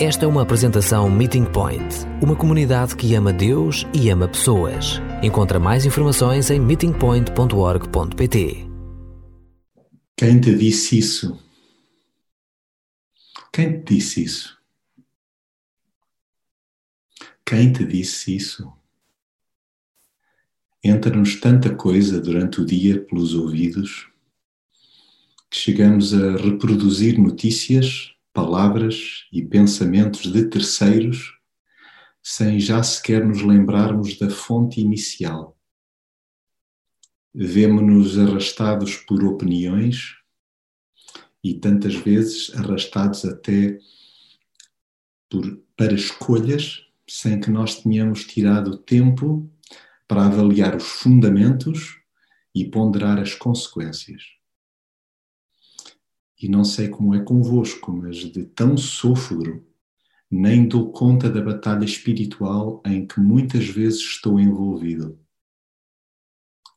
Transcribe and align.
Esta 0.00 0.26
é 0.26 0.28
uma 0.28 0.42
apresentação 0.42 1.10
Meeting 1.10 1.46
Point, 1.46 2.06
uma 2.22 2.36
comunidade 2.36 2.94
que 2.94 3.16
ama 3.16 3.32
Deus 3.32 3.84
e 3.92 4.08
ama 4.10 4.28
pessoas. 4.28 5.00
Encontra 5.24 5.58
mais 5.58 5.84
informações 5.84 6.50
em 6.50 6.60
meetingpoint.org.pt. 6.60 8.68
Quem 10.16 10.40
te 10.40 10.54
disse 10.54 11.00
isso? 11.00 11.36
Quem 13.52 13.80
te 13.80 13.96
disse 13.96 14.22
isso? 14.22 14.56
Quem 17.44 17.72
te 17.72 17.84
disse 17.84 18.36
isso? 18.36 18.72
Entra-nos 20.80 21.40
tanta 21.40 21.74
coisa 21.74 22.20
durante 22.20 22.60
o 22.60 22.64
dia 22.64 23.00
pelos 23.00 23.34
ouvidos 23.34 24.06
que 25.50 25.56
chegamos 25.56 26.14
a 26.14 26.36
reproduzir 26.36 27.18
notícias 27.18 28.16
palavras 28.38 29.26
e 29.32 29.42
pensamentos 29.42 30.30
de 30.32 30.44
terceiros 30.44 31.36
sem 32.22 32.60
já 32.60 32.80
sequer 32.84 33.26
nos 33.26 33.42
lembrarmos 33.42 34.16
da 34.16 34.30
fonte 34.30 34.80
inicial. 34.80 35.58
Vemo-nos 37.34 38.16
arrastados 38.16 38.94
por 38.94 39.24
opiniões 39.24 40.14
e 41.42 41.54
tantas 41.54 41.96
vezes 41.96 42.54
arrastados 42.54 43.24
até 43.24 43.76
por, 45.28 45.60
para 45.76 45.94
escolhas 45.94 46.86
sem 47.08 47.40
que 47.40 47.50
nós 47.50 47.82
tenhamos 47.82 48.24
tirado 48.24 48.76
tempo 48.76 49.50
para 50.06 50.26
avaliar 50.26 50.76
os 50.76 50.86
fundamentos 50.86 51.96
e 52.54 52.64
ponderar 52.64 53.18
as 53.18 53.34
consequências. 53.34 54.37
E 56.40 56.48
não 56.48 56.64
sei 56.64 56.88
como 56.88 57.14
é 57.14 57.22
convosco, 57.22 57.92
mas 57.92 58.16
de 58.16 58.44
tão 58.44 58.76
sofro, 58.76 59.66
nem 60.30 60.68
dou 60.68 60.92
conta 60.92 61.28
da 61.28 61.40
batalha 61.40 61.84
espiritual 61.84 62.82
em 62.84 63.06
que 63.06 63.18
muitas 63.18 63.66
vezes 63.66 64.00
estou 64.00 64.38
envolvido. 64.38 65.18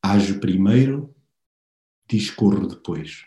Ajo 0.01 0.39
primeiro, 0.39 1.13
discorro 2.07 2.65
depois. 2.65 3.25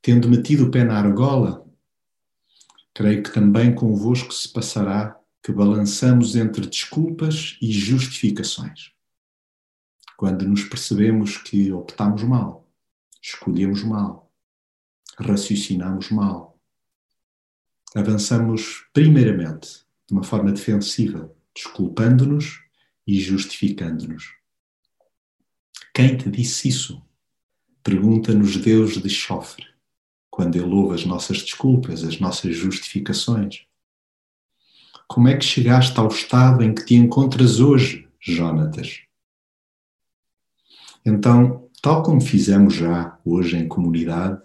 Tendo 0.00 0.28
metido 0.28 0.66
o 0.66 0.70
pé 0.70 0.82
na 0.82 0.98
argola, 0.98 1.66
creio 2.94 3.22
que 3.22 3.32
também 3.32 3.74
convosco 3.74 4.32
se 4.32 4.48
passará 4.52 5.18
que 5.42 5.52
balançamos 5.52 6.36
entre 6.36 6.66
desculpas 6.66 7.58
e 7.60 7.70
justificações. 7.72 8.92
Quando 10.16 10.46
nos 10.46 10.64
percebemos 10.64 11.36
que 11.36 11.72
optamos 11.72 12.22
mal, 12.22 12.68
escolhemos 13.20 13.82
mal, 13.82 14.21
raciocinamos 15.18 16.10
mal. 16.10 16.58
Avançamos, 17.94 18.86
primeiramente, 18.92 19.84
de 20.06 20.14
uma 20.14 20.22
forma 20.22 20.50
defensiva, 20.50 21.30
desculpando-nos 21.54 22.60
e 23.06 23.20
justificando-nos. 23.20 24.34
Quem 25.94 26.16
te 26.16 26.30
disse 26.30 26.68
isso? 26.68 27.02
Pergunta-nos 27.82 28.56
Deus 28.56 29.02
de 29.02 29.10
chofre, 29.10 29.66
quando 30.30 30.56
Ele 30.56 30.72
ouve 30.72 30.94
as 30.94 31.04
nossas 31.04 31.42
desculpas, 31.42 32.02
as 32.04 32.18
nossas 32.18 32.56
justificações. 32.56 33.66
Como 35.06 35.28
é 35.28 35.36
que 35.36 35.44
chegaste 35.44 35.98
ao 35.98 36.08
estado 36.08 36.62
em 36.62 36.74
que 36.74 36.86
te 36.86 36.94
encontras 36.94 37.60
hoje, 37.60 38.08
Jonatas? 38.18 39.02
Então, 41.04 41.68
tal 41.82 42.02
como 42.02 42.20
fizemos 42.20 42.74
já 42.74 43.18
hoje 43.24 43.56
em 43.56 43.68
comunidade, 43.68 44.40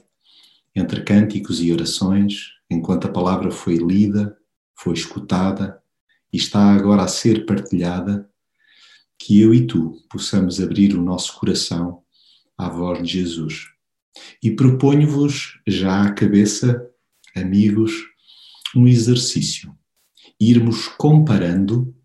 entre 0.77 1.01
cânticos 1.01 1.59
e 1.59 1.73
orações, 1.73 2.51
enquanto 2.69 3.07
a 3.07 3.11
palavra 3.11 3.49
foi 3.49 3.77
lida, 3.77 4.37
foi 4.75 4.93
escutada 4.93 5.81
e 6.31 6.37
está 6.37 6.71
agora 6.71 7.01
a 7.01 7.07
ser 7.07 7.47
partilhada, 7.47 8.29
que 9.17 9.41
eu 9.41 9.55
e 9.55 9.65
tu 9.65 9.97
possamos 10.07 10.61
abrir 10.61 10.95
o 10.95 11.01
nosso 11.01 11.39
coração 11.39 12.03
à 12.55 12.69
voz 12.69 13.01
de 13.01 13.13
Jesus. 13.13 13.69
E 14.43 14.51
proponho-vos 14.51 15.59
já 15.65 16.03
à 16.03 16.13
cabeça, 16.13 16.87
amigos, 17.35 17.93
um 18.75 18.87
exercício. 18.87 19.75
Irmos 20.39 20.87
comparando 20.89 21.95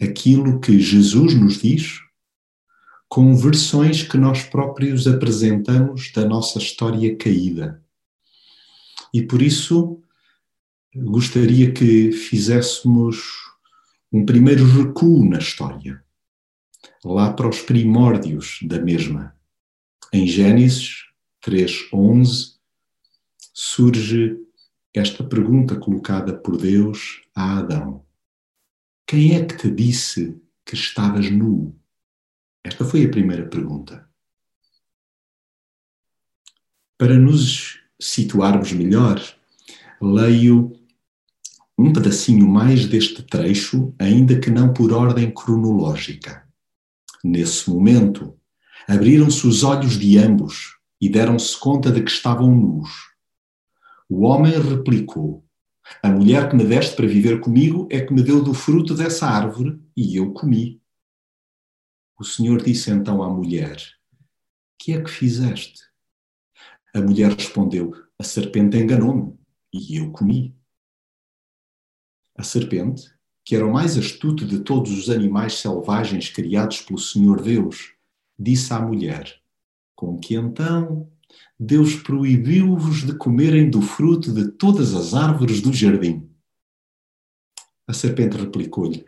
aquilo 0.00 0.60
que 0.60 0.78
Jesus 0.78 1.34
nos 1.34 1.60
diz 1.60 1.98
com 3.08 3.34
versões 3.34 4.04
que 4.04 4.16
nós 4.16 4.44
próprios 4.44 5.08
apresentamos 5.08 6.12
da 6.12 6.24
nossa 6.24 6.58
história 6.58 7.16
caída 7.16 7.82
e 9.12 9.22
por 9.22 9.42
isso 9.42 10.02
gostaria 10.94 11.72
que 11.72 12.12
fizéssemos 12.12 13.18
um 14.12 14.24
primeiro 14.24 14.64
recuo 14.64 15.28
na 15.28 15.38
história, 15.38 16.02
lá 17.04 17.32
para 17.32 17.48
os 17.48 17.60
primórdios 17.60 18.58
da 18.62 18.80
mesma. 18.80 19.36
Em 20.12 20.26
Gênesis 20.26 21.04
3:11 21.42 22.58
surge 23.52 24.36
esta 24.94 25.22
pergunta 25.22 25.76
colocada 25.76 26.36
por 26.36 26.56
Deus 26.56 27.22
a 27.34 27.58
Adão: 27.58 28.04
Quem 29.06 29.36
é 29.36 29.44
que 29.44 29.56
te 29.56 29.70
disse 29.70 30.40
que 30.64 30.74
estavas 30.74 31.30
nu? 31.30 31.78
Esta 32.64 32.84
foi 32.84 33.04
a 33.04 33.10
primeira 33.10 33.46
pergunta. 33.46 34.08
Para 36.96 37.16
nos 37.16 37.78
situarmos 38.00 38.72
melhor, 38.72 39.20
leio 40.00 40.72
um 41.78 41.92
pedacinho 41.92 42.48
mais 42.48 42.86
deste 42.86 43.22
trecho, 43.22 43.94
ainda 43.98 44.38
que 44.40 44.50
não 44.50 44.72
por 44.72 44.92
ordem 44.92 45.30
cronológica. 45.30 46.44
Nesse 47.22 47.70
momento, 47.70 48.36
abriram-se 48.86 49.46
os 49.46 49.62
olhos 49.62 49.98
de 49.98 50.18
ambos 50.18 50.76
e 51.00 51.08
deram-se 51.08 51.58
conta 51.58 51.92
de 51.92 52.02
que 52.02 52.10
estavam 52.10 52.54
nus. 52.54 52.90
O 54.08 54.24
homem 54.24 54.52
replicou: 54.60 55.44
A 56.02 56.08
mulher 56.08 56.48
que 56.48 56.56
me 56.56 56.64
deste 56.64 56.96
para 56.96 57.06
viver 57.06 57.40
comigo 57.40 57.86
é 57.90 58.00
que 58.00 58.12
me 58.12 58.22
deu 58.22 58.42
do 58.42 58.54
fruto 58.54 58.94
dessa 58.94 59.26
árvore 59.26 59.80
e 59.96 60.16
eu 60.16 60.32
comi. 60.32 60.80
O 62.18 62.24
Senhor 62.24 62.60
disse 62.62 62.90
então 62.90 63.22
à 63.22 63.28
mulher: 63.28 63.80
Que 64.76 64.94
é 64.94 65.02
que 65.02 65.10
fizeste? 65.10 65.87
A 66.98 67.00
mulher 67.00 67.30
respondeu: 67.30 67.94
A 68.18 68.24
serpente 68.24 68.76
enganou-me 68.76 69.32
e 69.72 69.98
eu 69.98 70.10
comi. 70.10 70.52
A 72.36 72.42
serpente, 72.42 73.08
que 73.44 73.54
era 73.54 73.64
o 73.64 73.72
mais 73.72 73.96
astuto 73.96 74.44
de 74.44 74.58
todos 74.60 74.90
os 74.98 75.08
animais 75.08 75.54
selvagens 75.60 76.28
criados 76.28 76.82
pelo 76.82 76.98
Senhor 76.98 77.40
Deus, 77.40 77.92
disse 78.36 78.72
à 78.72 78.80
mulher: 78.80 79.40
Com 79.94 80.18
que 80.18 80.34
então 80.34 81.08
Deus 81.58 81.94
proibiu-vos 81.94 83.06
de 83.06 83.14
comerem 83.14 83.70
do 83.70 83.80
fruto 83.80 84.32
de 84.34 84.50
todas 84.50 84.92
as 84.92 85.14
árvores 85.14 85.60
do 85.60 85.72
jardim? 85.72 86.28
A 87.86 87.92
serpente 87.92 88.36
replicou-lhe: 88.36 89.04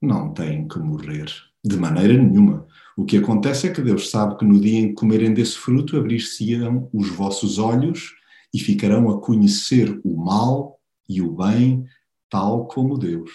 Não 0.00 0.32
têm 0.32 0.66
que 0.66 0.78
morrer, 0.78 1.30
de 1.62 1.76
maneira 1.76 2.14
nenhuma. 2.14 2.66
O 2.98 3.04
que 3.04 3.16
acontece 3.16 3.68
é 3.68 3.72
que 3.72 3.80
Deus 3.80 4.10
sabe 4.10 4.36
que 4.36 4.44
no 4.44 4.60
dia 4.60 4.80
em 4.80 4.88
que 4.88 4.94
comerem 4.94 5.32
desse 5.32 5.56
fruto, 5.56 5.96
abrir-se-ão 5.96 6.90
os 6.92 7.08
vossos 7.08 7.56
olhos 7.56 8.16
e 8.52 8.58
ficarão 8.58 9.08
a 9.08 9.20
conhecer 9.20 10.00
o 10.04 10.16
mal 10.16 10.82
e 11.08 11.22
o 11.22 11.30
bem, 11.30 11.88
tal 12.28 12.66
como 12.66 12.98
Deus. 12.98 13.30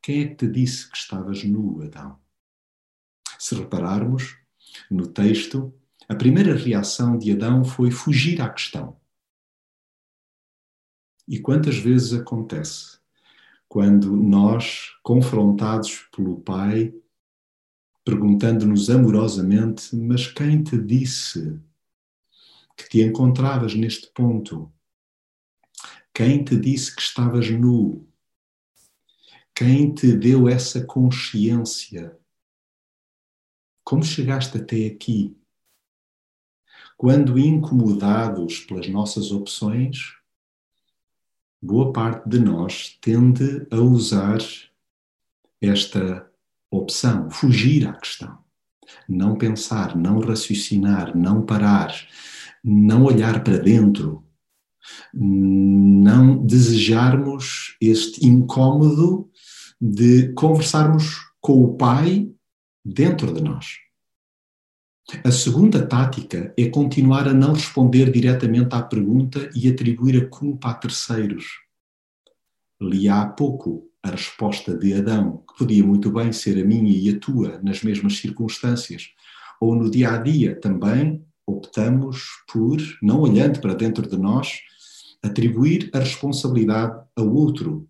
Quem 0.00 0.22
é 0.22 0.28
que 0.28 0.36
te 0.36 0.48
disse 0.48 0.90
que 0.90 0.96
estavas 0.96 1.44
nu, 1.44 1.82
Adão? 1.82 2.18
Se 3.38 3.54
repararmos 3.54 4.34
no 4.90 5.06
texto, 5.06 5.70
a 6.08 6.14
primeira 6.14 6.56
reação 6.56 7.18
de 7.18 7.30
Adão 7.32 7.62
foi 7.62 7.90
fugir 7.90 8.40
à 8.40 8.48
questão. 8.48 8.98
E 11.28 11.38
quantas 11.38 11.76
vezes 11.76 12.14
acontece 12.14 13.03
quando 13.74 14.14
nós, 14.14 14.92
confrontados 15.02 16.06
pelo 16.14 16.40
Pai, 16.40 16.94
perguntando-nos 18.04 18.88
amorosamente: 18.88 19.96
Mas 19.96 20.28
quem 20.28 20.62
te 20.62 20.80
disse 20.80 21.60
que 22.76 22.88
te 22.88 23.02
encontravas 23.02 23.74
neste 23.74 24.06
ponto? 24.12 24.72
Quem 26.14 26.44
te 26.44 26.56
disse 26.56 26.94
que 26.94 27.02
estavas 27.02 27.50
nu? 27.50 28.06
Quem 29.52 29.92
te 29.92 30.16
deu 30.16 30.48
essa 30.48 30.86
consciência? 30.86 32.16
Como 33.82 34.04
chegaste 34.04 34.56
até 34.56 34.86
aqui? 34.86 35.36
Quando 36.96 37.36
incomodados 37.36 38.60
pelas 38.60 38.86
nossas 38.86 39.32
opções, 39.32 40.14
boa 41.64 41.92
parte 41.92 42.28
de 42.28 42.38
nós 42.38 42.98
tende 43.00 43.66
a 43.70 43.76
usar 43.76 44.38
esta 45.62 46.30
opção, 46.70 47.30
fugir 47.30 47.88
à 47.88 47.94
questão. 47.94 48.38
Não 49.08 49.36
pensar, 49.36 49.96
não 49.96 50.20
raciocinar, 50.20 51.16
não 51.16 51.44
parar, 51.46 51.90
não 52.62 53.04
olhar 53.04 53.42
para 53.42 53.58
dentro, 53.58 54.22
Não 55.14 56.44
desejarmos 56.44 57.74
este 57.80 58.26
incômodo 58.26 59.30
de 59.80 60.30
conversarmos 60.34 61.20
com 61.40 61.64
o 61.64 61.74
Pai 61.74 62.30
dentro 62.84 63.32
de 63.32 63.42
nós. 63.42 63.83
A 65.22 65.30
segunda 65.30 65.86
tática 65.86 66.54
é 66.56 66.70
continuar 66.70 67.28
a 67.28 67.34
não 67.34 67.52
responder 67.52 68.10
diretamente 68.10 68.74
à 68.74 68.82
pergunta 68.82 69.50
e 69.54 69.68
atribuir 69.68 70.16
a 70.22 70.26
culpa 70.26 70.70
a 70.70 70.74
terceiros. 70.74 71.44
Li 72.80 73.06
há 73.06 73.26
pouco 73.26 73.90
a 74.02 74.10
resposta 74.10 74.74
de 74.74 74.94
Adão, 74.94 75.44
que 75.46 75.58
podia 75.58 75.84
muito 75.84 76.10
bem 76.10 76.32
ser 76.32 76.60
a 76.62 76.64
minha 76.64 76.90
e 76.90 77.10
a 77.10 77.18
tua 77.18 77.60
nas 77.62 77.82
mesmas 77.82 78.16
circunstâncias. 78.16 79.10
Ou 79.60 79.74
no 79.74 79.90
dia 79.90 80.10
a 80.10 80.18
dia 80.18 80.58
também 80.58 81.22
optamos 81.46 82.26
por, 82.50 82.78
não 83.02 83.20
olhando 83.20 83.60
para 83.60 83.74
dentro 83.74 84.08
de 84.08 84.16
nós, 84.16 84.60
atribuir 85.22 85.90
a 85.92 85.98
responsabilidade 85.98 86.98
ao 87.14 87.30
outro. 87.30 87.86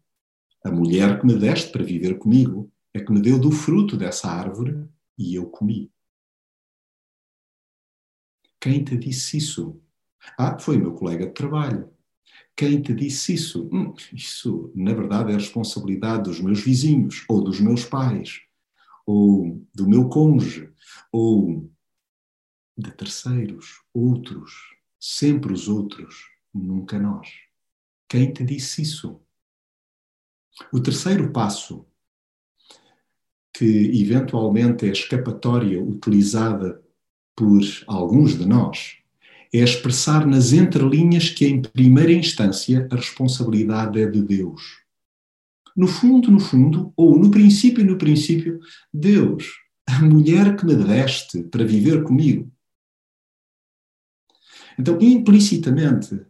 A 0.65 0.71
mulher 0.71 1.21
que 1.21 1.27
me 1.27 1.35
deste 1.35 1.71
para 1.71 1.85
viver 1.85 2.19
comigo 2.19 2.73
é 2.93 2.99
que 2.99 3.13
me 3.13 3.21
deu 3.21 3.39
do 3.39 3.53
fruto 3.53 3.97
dessa 3.97 4.29
árvore 4.29 4.85
e 5.17 5.37
eu 5.37 5.47
comi. 5.47 5.94
Quem 8.65 8.83
te 8.83 8.97
disse 8.97 9.37
isso? 9.37 9.79
Ah, 10.39 10.59
foi 10.59 10.79
meu 10.79 10.95
colega 10.95 11.27
de 11.27 11.35
trabalho. 11.35 11.93
Quem 12.57 12.81
te 12.81 12.95
disse 12.95 13.35
isso? 13.35 13.69
Hum, 13.71 13.93
isso, 14.11 14.73
na 14.75 14.95
verdade, 14.95 15.33
é 15.33 15.35
a 15.35 15.39
responsabilidade 15.39 16.23
dos 16.23 16.41
meus 16.41 16.63
vizinhos, 16.63 17.27
ou 17.29 17.45
dos 17.45 17.61
meus 17.61 17.85
pais, 17.85 18.41
ou 19.05 19.63
do 19.75 19.87
meu 19.87 20.09
cônjuge, 20.09 20.73
ou 21.13 21.71
de 22.75 22.91
terceiros, 22.93 23.83
outros, 23.93 24.55
sempre 24.99 25.53
os 25.53 25.69
outros, 25.69 26.15
nunca 26.55 26.99
nós. 26.99 27.29
Quem 28.09 28.33
te 28.33 28.43
disse 28.43 28.81
isso? 28.81 29.21
O 30.73 30.81
terceiro 30.81 31.31
passo, 31.31 31.87
que 33.53 33.91
eventualmente 34.01 34.87
é 34.87 34.89
a 34.89 34.93
escapatória 34.93 35.85
utilizada 35.85 36.83
por 37.35 37.61
alguns 37.87 38.39
de 38.39 38.47
nós 38.47 38.99
é 39.53 39.59
expressar 39.59 40.27
nas 40.27 40.53
entrelinhas 40.53 41.31
que, 41.31 41.47
em 41.47 41.63
primeira 41.63 42.13
instância, 42.13 42.89
a 42.91 42.97
responsabilidade 42.97 44.01
é 44.01 44.07
de 44.11 44.21
Deus. 44.21 44.83
No 45.77 45.87
fundo, 45.87 46.31
no 46.31 46.41
fundo, 46.41 46.93
ou 46.97 47.19
no 47.19 47.31
princípio, 47.31 47.85
no 47.85 47.97
princípio, 47.97 48.61
Deus, 48.93 49.53
a 49.87 50.01
mulher 50.03 50.57
que 50.57 50.65
me 50.65 50.75
deste 50.75 51.45
para 51.45 51.65
viver 51.65 52.03
comigo. 52.03 52.51
Então, 54.79 54.99
implicitamente, 55.01 56.21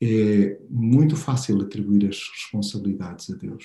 é 0.00 0.58
muito 0.68 1.16
fácil 1.16 1.60
atribuir 1.62 2.08
as 2.08 2.18
responsabilidades 2.34 3.30
a 3.30 3.34
Deus. 3.34 3.64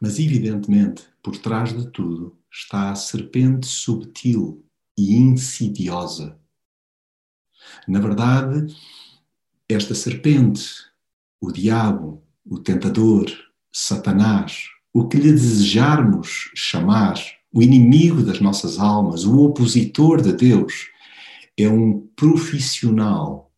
Mas, 0.00 0.18
evidentemente, 0.18 1.04
por 1.22 1.38
trás 1.38 1.72
de 1.72 1.88
tudo, 1.92 2.36
está 2.52 2.90
a 2.90 2.94
serpente 2.94 3.66
subtil 3.66 4.62
e 4.96 5.14
insidiosa. 5.16 6.38
Na 7.88 7.98
verdade, 7.98 8.74
esta 9.68 9.94
serpente, 9.94 10.64
o 11.40 11.50
diabo, 11.50 12.22
o 12.44 12.58
tentador, 12.58 13.26
Satanás, 13.72 14.64
o 14.92 15.08
que 15.08 15.16
lhe 15.16 15.32
desejarmos 15.32 16.50
chamar, 16.54 17.14
o 17.50 17.62
inimigo 17.62 18.22
das 18.22 18.40
nossas 18.40 18.78
almas, 18.78 19.24
o 19.24 19.38
opositor 19.40 20.20
de 20.20 20.32
Deus, 20.34 20.90
é 21.56 21.68
um 21.68 22.06
profissional 22.14 23.50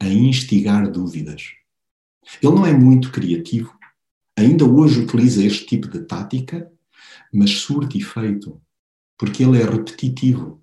a 0.00 0.06
instigar 0.06 0.88
dúvidas. 0.90 1.52
Ele 2.40 2.54
não 2.54 2.66
é 2.66 2.72
muito 2.72 3.10
criativo, 3.10 3.76
ainda 4.36 4.64
hoje 4.64 5.00
utiliza 5.00 5.44
este 5.44 5.66
tipo 5.66 5.88
de 5.88 6.00
tática 6.00 6.70
mas 7.32 7.50
surte 7.58 7.98
efeito, 7.98 8.60
porque 9.18 9.42
ele 9.42 9.60
é 9.60 9.64
repetitivo. 9.64 10.62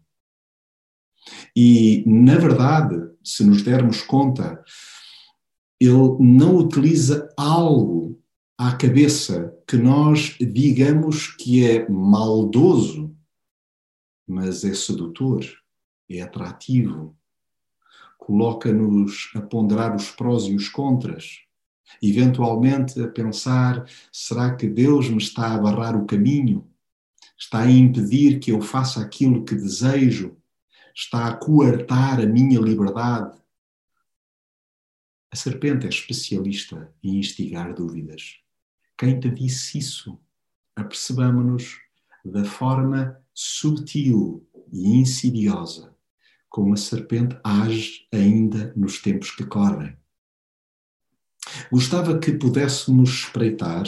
E, 1.55 2.03
na 2.05 2.37
verdade, 2.37 2.95
se 3.23 3.45
nos 3.45 3.61
dermos 3.61 4.01
conta, 4.01 4.63
ele 5.79 6.17
não 6.19 6.57
utiliza 6.57 7.29
algo 7.37 8.21
à 8.57 8.75
cabeça 8.75 9.57
que 9.67 9.77
nós 9.77 10.35
digamos 10.39 11.27
que 11.27 11.65
é 11.65 11.89
maldoso, 11.89 13.15
mas 14.27 14.63
é 14.63 14.73
sedutor, 14.73 15.45
é 16.09 16.21
atrativo, 16.21 17.17
coloca-nos 18.17 19.31
a 19.35 19.41
ponderar 19.41 19.95
os 19.95 20.11
prós 20.11 20.43
e 20.45 20.55
os 20.55 20.69
contras, 20.69 21.39
eventualmente 22.01 23.01
a 23.01 23.07
pensar: 23.07 23.85
será 24.11 24.55
que 24.55 24.67
Deus 24.67 25.09
me 25.09 25.17
está 25.17 25.53
a 25.53 25.57
barrar 25.57 25.95
o 25.95 26.05
caminho? 26.05 26.69
Está 27.37 27.61
a 27.61 27.71
impedir 27.71 28.39
que 28.39 28.51
eu 28.51 28.61
faça 28.61 29.01
aquilo 29.01 29.43
que 29.43 29.55
desejo? 29.55 30.37
Está 30.95 31.27
a 31.27 31.35
coartar 31.35 32.21
a 32.21 32.25
minha 32.25 32.59
liberdade? 32.59 33.37
A 35.31 35.35
serpente 35.35 35.85
é 35.85 35.89
especialista 35.89 36.93
em 37.03 37.17
instigar 37.17 37.73
dúvidas. 37.73 38.37
Quem 38.97 39.19
te 39.19 39.29
disse 39.29 39.79
isso? 39.79 40.19
Apercebamos-nos 40.75 41.79
da 42.23 42.45
forma 42.45 43.17
sutil 43.33 44.47
e 44.71 44.95
insidiosa 44.95 45.93
como 46.53 46.75
a 46.75 46.77
serpente 46.77 47.35
age 47.43 48.07
ainda 48.13 48.71
nos 48.75 49.01
tempos 49.01 49.31
que 49.31 49.43
correm. 49.43 49.97
Gostava 51.71 52.17
que 52.17 52.31
pudéssemos 52.31 53.09
espreitar 53.09 53.83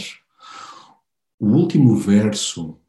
o 1.39 1.48
último 1.48 1.95
verso 1.95 2.80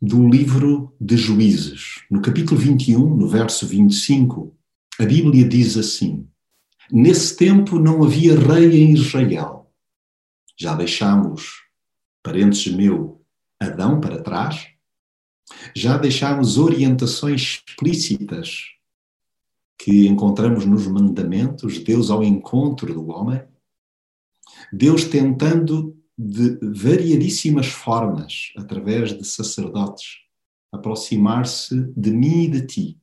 do 0.00 0.28
livro 0.28 0.94
de 1.00 1.16
Juízes. 1.16 2.02
No 2.10 2.20
capítulo 2.20 2.58
21, 2.60 3.16
no 3.16 3.28
verso 3.28 3.66
25, 3.66 4.52
a 4.98 5.04
Bíblia 5.04 5.46
diz 5.48 5.76
assim: 5.76 6.26
Nesse 6.90 7.36
tempo 7.36 7.78
não 7.78 8.02
havia 8.02 8.38
rei 8.38 8.82
em 8.82 8.92
Israel. 8.92 9.70
Já 10.58 10.74
deixamos, 10.74 11.62
parentes 12.22 12.72
meu, 12.72 13.22
Adão 13.60 14.00
para 14.00 14.22
trás? 14.22 14.66
Já 15.74 15.96
deixámos 15.96 16.58
orientações 16.58 17.62
explícitas 17.66 18.72
que 19.78 20.06
encontramos 20.06 20.64
nos 20.64 20.86
mandamentos, 20.86 21.78
Deus 21.78 22.10
ao 22.10 22.22
encontro 22.22 22.92
do 22.92 23.08
homem? 23.08 23.42
Deus 24.72 25.04
tentando 25.04 25.96
de 26.16 26.58
variadíssimas 26.62 27.66
formas, 27.66 28.52
através 28.56 29.16
de 29.16 29.24
sacerdotes, 29.24 30.18
aproximar-se 30.70 31.92
de 31.96 32.10
mim 32.10 32.44
e 32.44 32.48
de 32.48 32.66
ti. 32.66 33.00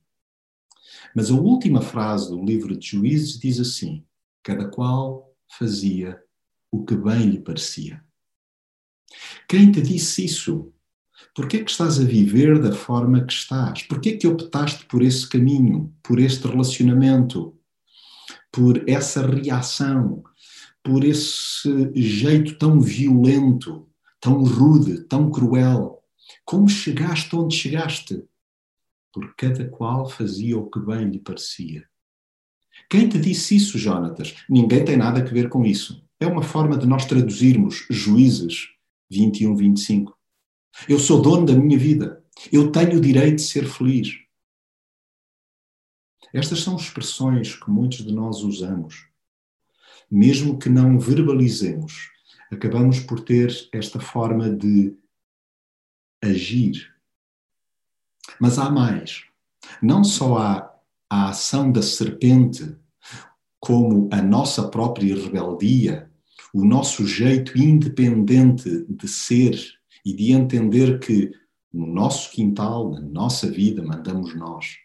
Mas 1.14 1.30
a 1.30 1.34
última 1.34 1.80
frase 1.80 2.30
do 2.30 2.42
livro 2.42 2.76
de 2.76 2.86
Juízes 2.86 3.38
diz 3.38 3.58
assim: 3.58 4.04
cada 4.42 4.68
qual 4.68 5.34
fazia 5.58 6.20
o 6.70 6.84
que 6.84 6.96
bem 6.96 7.26
lhe 7.26 7.40
parecia. 7.40 8.02
Quem 9.48 9.72
te 9.72 9.82
disse 9.82 10.24
isso? 10.24 10.72
Por 11.34 11.48
que 11.48 11.58
é 11.58 11.64
que 11.64 11.70
estás 11.70 11.98
a 11.98 12.04
viver 12.04 12.60
da 12.60 12.72
forma 12.72 13.24
que 13.24 13.32
estás? 13.32 13.82
Por 13.82 14.00
que 14.00 14.10
é 14.10 14.16
que 14.16 14.26
optaste 14.26 14.86
por 14.86 15.02
esse 15.02 15.28
caminho, 15.28 15.92
por 16.02 16.18
este 16.18 16.46
relacionamento, 16.46 17.56
por 18.52 18.88
essa 18.88 19.26
reação, 19.26 20.22
por 20.82 21.04
esse 21.04 21.92
jeito 21.94 22.56
tão 22.58 22.80
violento, 22.80 23.88
tão 24.20 24.42
rude, 24.44 25.04
tão 25.04 25.30
cruel. 25.30 26.02
Como 26.44 26.68
chegaste 26.68 27.34
onde 27.36 27.54
chegaste? 27.54 28.24
Por 29.12 29.34
cada 29.36 29.68
qual 29.68 30.08
fazia 30.08 30.56
o 30.56 30.70
que 30.70 30.80
bem 30.80 31.08
lhe 31.10 31.18
parecia. 31.18 31.88
Quem 32.88 33.08
te 33.08 33.18
disse 33.18 33.56
isso, 33.56 33.78
Jonatas? 33.78 34.36
Ninguém 34.48 34.84
tem 34.84 34.96
nada 34.96 35.20
a 35.20 35.24
ver 35.24 35.48
com 35.48 35.64
isso. 35.64 36.04
É 36.18 36.26
uma 36.26 36.42
forma 36.42 36.78
de 36.78 36.86
nós 36.86 37.04
traduzirmos 37.04 37.86
Juízes 37.90 38.68
21, 39.10 39.56
25. 39.56 40.16
Eu 40.88 40.98
sou 40.98 41.20
dono 41.20 41.46
da 41.46 41.54
minha 41.54 41.78
vida. 41.78 42.24
Eu 42.52 42.70
tenho 42.70 42.98
o 42.98 43.00
direito 43.00 43.36
de 43.36 43.42
ser 43.42 43.66
feliz. 43.66 44.14
Estas 46.32 46.60
são 46.60 46.76
expressões 46.76 47.56
que 47.56 47.70
muitos 47.70 47.98
de 47.98 48.12
nós 48.12 48.42
usamos 48.42 49.09
mesmo 50.10 50.58
que 50.58 50.68
não 50.68 50.98
verbalizemos, 50.98 52.10
acabamos 52.50 53.00
por 53.00 53.20
ter 53.20 53.52
esta 53.72 54.00
forma 54.00 54.50
de 54.50 54.94
agir. 56.22 56.92
Mas 58.40 58.58
há 58.58 58.70
mais. 58.70 59.24
Não 59.80 60.02
só 60.02 60.38
há 60.38 60.74
a 61.08 61.30
ação 61.30 61.70
da 61.70 61.82
serpente, 61.82 62.76
como 63.58 64.08
a 64.10 64.22
nossa 64.22 64.68
própria 64.68 65.14
rebeldia, 65.14 66.10
o 66.52 66.64
nosso 66.64 67.06
jeito 67.06 67.56
independente 67.58 68.86
de 68.88 69.06
ser 69.06 69.58
e 70.04 70.14
de 70.14 70.32
entender 70.32 70.98
que 70.98 71.30
no 71.72 71.86
nosso 71.86 72.30
quintal, 72.32 72.90
na 72.90 73.00
nossa 73.00 73.48
vida, 73.48 73.82
mandamos 73.82 74.34
nós. 74.34 74.78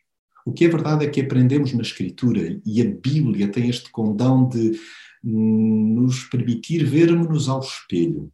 O 0.45 0.53
que 0.53 0.65
é 0.65 0.67
verdade 0.67 1.05
é 1.05 1.09
que 1.09 1.21
aprendemos 1.21 1.73
na 1.73 1.81
Escritura 1.81 2.61
e 2.63 2.81
a 2.81 2.85
Bíblia 2.85 3.47
tem 3.47 3.67
este 3.69 3.89
condão 3.89 4.47
de 4.47 4.79
nos 5.25 6.25
permitir 6.25 6.85
vermos-nos 6.85 7.49
ao 7.49 7.59
espelho. 7.59 8.31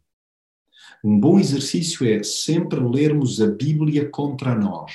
Um 1.02 1.18
bom 1.18 1.40
exercício 1.40 2.06
é 2.06 2.22
sempre 2.22 2.78
lermos 2.78 3.40
a 3.40 3.46
Bíblia 3.46 4.08
contra 4.10 4.54
nós, 4.54 4.92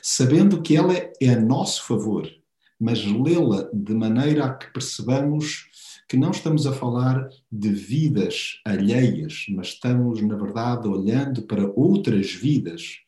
sabendo 0.00 0.62
que 0.62 0.76
ela 0.76 0.94
é 0.94 1.28
a 1.28 1.40
nosso 1.40 1.84
favor, 1.86 2.30
mas 2.78 3.04
lê-la 3.04 3.68
de 3.74 3.92
maneira 3.92 4.44
a 4.46 4.54
que 4.54 4.72
percebamos 4.72 5.68
que 6.08 6.16
não 6.16 6.30
estamos 6.30 6.66
a 6.66 6.72
falar 6.72 7.28
de 7.50 7.70
vidas 7.70 8.60
alheias, 8.64 9.46
mas 9.50 9.68
estamos, 9.68 10.22
na 10.22 10.36
verdade, 10.36 10.88
olhando 10.88 11.42
para 11.42 11.70
outras 11.76 12.32
vidas, 12.32 12.98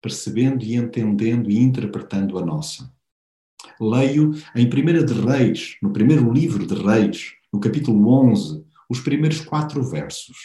percebendo 0.00 0.64
e 0.64 0.74
entendendo 0.74 1.50
e 1.50 1.58
interpretando 1.58 2.38
a 2.38 2.44
nossa. 2.44 2.90
Leio 3.80 4.32
em 4.54 4.66
1 4.66 5.04
de 5.04 5.12
Reis, 5.14 5.76
no 5.82 5.92
primeiro 5.92 6.32
livro 6.32 6.66
de 6.66 6.74
Reis, 6.74 7.32
no 7.56 7.60
capítulo 7.60 8.06
11, 8.28 8.66
os 8.86 9.00
primeiros 9.00 9.40
quatro 9.40 9.82
versos, 9.82 10.36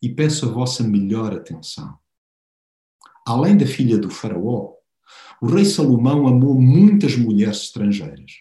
e 0.00 0.08
peço 0.08 0.48
a 0.48 0.50
vossa 0.50 0.82
melhor 0.82 1.34
atenção. 1.34 1.98
Além 3.26 3.58
da 3.58 3.66
filha 3.66 3.98
do 3.98 4.08
Faraó, 4.08 4.72
o 5.42 5.46
rei 5.48 5.66
Salomão 5.66 6.26
amou 6.26 6.58
muitas 6.58 7.14
mulheres 7.14 7.64
estrangeiras, 7.64 8.32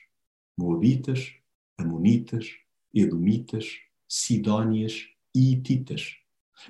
moabitas, 0.58 1.34
amonitas, 1.78 2.52
edomitas, 2.94 3.66
sidónias 4.08 5.08
e 5.36 5.52
hititas, 5.52 6.14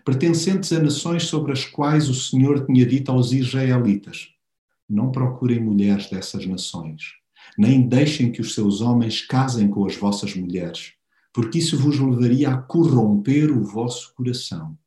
pertencentes 0.04 0.74
a 0.74 0.82
nações 0.82 1.26
sobre 1.26 1.52
as 1.52 1.64
quais 1.64 2.10
o 2.10 2.16
Senhor 2.16 2.66
tinha 2.66 2.88
dito 2.88 3.12
aos 3.12 3.32
israelitas: 3.32 4.30
Não 4.90 5.12
procurem 5.12 5.64
mulheres 5.64 6.10
dessas 6.10 6.48
nações, 6.48 7.04
nem 7.56 7.88
deixem 7.88 8.32
que 8.32 8.42
os 8.42 8.56
seus 8.56 8.82
homens 8.82 9.22
casem 9.22 9.68
com 9.68 9.86
as 9.86 9.96
vossas 9.96 10.34
mulheres, 10.36 10.96
porque 11.36 11.60
isso 11.60 11.78
vos 11.78 12.00
levaria 12.00 12.50
a 12.50 12.58
corromper 12.58 13.52
o 13.52 13.62
vosso 13.62 14.14
coração 14.16 14.78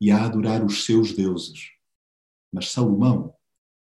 e 0.00 0.10
a 0.10 0.24
adorar 0.24 0.64
os 0.64 0.86
seus 0.86 1.12
deuses. 1.12 1.72
Mas 2.50 2.70
Salomão 2.70 3.34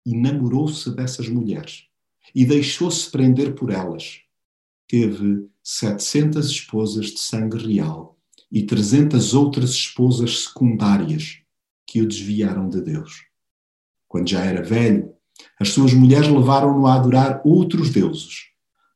enamorou-se 0.04 0.90
dessas 0.90 1.30
mulheres 1.30 1.84
e 2.34 2.44
deixou-se 2.44 3.12
prender 3.12 3.54
por 3.54 3.70
elas. 3.70 4.22
Teve 4.88 5.48
setecentas 5.62 6.48
esposas 6.48 7.12
de 7.12 7.20
sangue 7.20 7.60
real 7.60 8.18
e 8.52 8.64
trezentas 8.64 9.36
outras 9.36 9.70
esposas 9.70 10.46
secundárias 10.46 11.42
que 11.86 12.02
o 12.02 12.08
desviaram 12.08 12.68
de 12.68 12.82
Deus. 12.82 13.24
Quando 14.08 14.32
já 14.32 14.44
era 14.44 14.64
velho, 14.64 15.14
as 15.60 15.70
suas 15.70 15.94
mulheres 15.94 16.28
levaram-no 16.28 16.88
a 16.88 16.96
adorar 16.96 17.44
outros 17.46 17.92
deuses, 17.92 18.46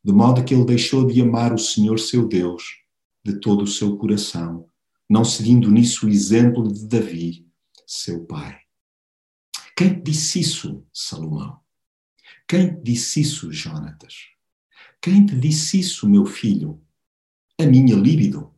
de 0.03 0.11
modo 0.11 0.43
que 0.43 0.55
ele 0.55 0.65
deixou 0.65 1.05
de 1.05 1.21
amar 1.21 1.53
o 1.53 1.59
Senhor 1.59 1.99
seu 1.99 2.27
Deus 2.27 2.79
de 3.29 3.39
todo 3.39 3.63
o 3.63 3.67
seu 3.67 3.95
coração, 3.95 4.67
não 5.07 5.23
seguindo 5.23 5.69
nisso 5.69 6.07
o 6.07 6.09
exemplo 6.09 6.71
de 6.71 6.87
Davi, 6.87 7.47
seu 7.85 8.25
pai. 8.25 8.59
Quem 9.75 10.01
disse 10.01 10.39
isso, 10.39 10.83
Salomão? 10.91 11.59
Quem 12.47 12.81
disse 12.81 13.21
isso, 13.21 13.51
Jonatas? 13.53 14.29
Quem 14.99 15.25
te 15.25 15.35
disse 15.35 15.79
isso, 15.79 16.09
meu 16.09 16.25
filho? 16.25 16.81
A 17.59 17.65
minha 17.65 17.95
líbido? 17.95 18.51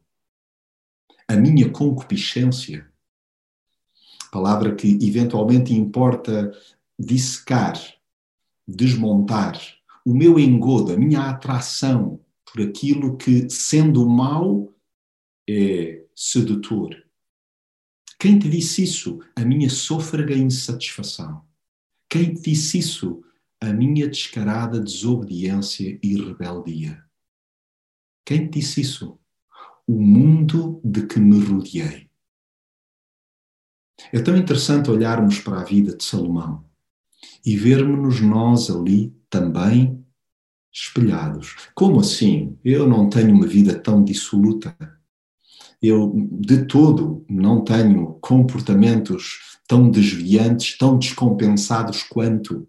A 1.27 1.35
minha 1.35 1.69
concupiscência? 1.69 2.89
Palavra 4.31 4.73
que 4.73 4.87
eventualmente 5.01 5.73
importa 5.73 6.51
dissecar, 6.97 7.77
desmontar, 8.65 9.59
o 10.05 10.13
meu 10.13 10.39
engodo, 10.39 10.93
a 10.93 10.97
minha 10.97 11.29
atração 11.29 12.19
por 12.51 12.61
aquilo 12.61 13.17
que, 13.17 13.49
sendo 13.49 14.07
mau, 14.07 14.73
é 15.49 16.03
sedutor. 16.15 16.95
Quem 18.19 18.37
te 18.37 18.49
disse 18.49 18.83
isso? 18.83 19.19
A 19.35 19.43
minha 19.43 19.69
sôfrega 19.69 20.35
insatisfação. 20.35 21.45
Quem 22.09 22.33
te 22.33 22.51
disse 22.51 22.77
isso? 22.79 23.23
A 23.59 23.71
minha 23.71 24.07
descarada 24.07 24.79
desobediência 24.79 25.97
e 26.03 26.15
rebeldia. 26.15 27.03
Quem 28.25 28.47
te 28.47 28.59
disse 28.59 28.81
isso? 28.81 29.17
O 29.87 29.99
mundo 30.01 30.79
de 30.83 31.07
que 31.07 31.19
me 31.19 31.39
rodeei. 31.43 32.09
É 34.11 34.21
tão 34.21 34.35
interessante 34.35 34.89
olharmos 34.89 35.39
para 35.39 35.61
a 35.61 35.63
vida 35.63 35.95
de 35.95 36.03
Salomão 36.03 36.65
e 37.45 37.55
vermos-nos 37.55 38.19
nós 38.19 38.69
ali 38.69 39.15
também 39.29 40.00
espelhados. 40.73 41.55
Como 41.75 41.99
assim? 41.99 42.57
Eu 42.63 42.87
não 42.87 43.09
tenho 43.09 43.33
uma 43.33 43.47
vida 43.47 43.77
tão 43.77 44.03
dissoluta. 44.03 44.75
Eu, 45.81 46.13
de 46.31 46.65
todo, 46.65 47.25
não 47.29 47.63
tenho 47.63 48.13
comportamentos 48.21 49.57
tão 49.67 49.89
desviantes, 49.89 50.77
tão 50.77 50.97
descompensados 50.97 52.03
quanto. 52.03 52.67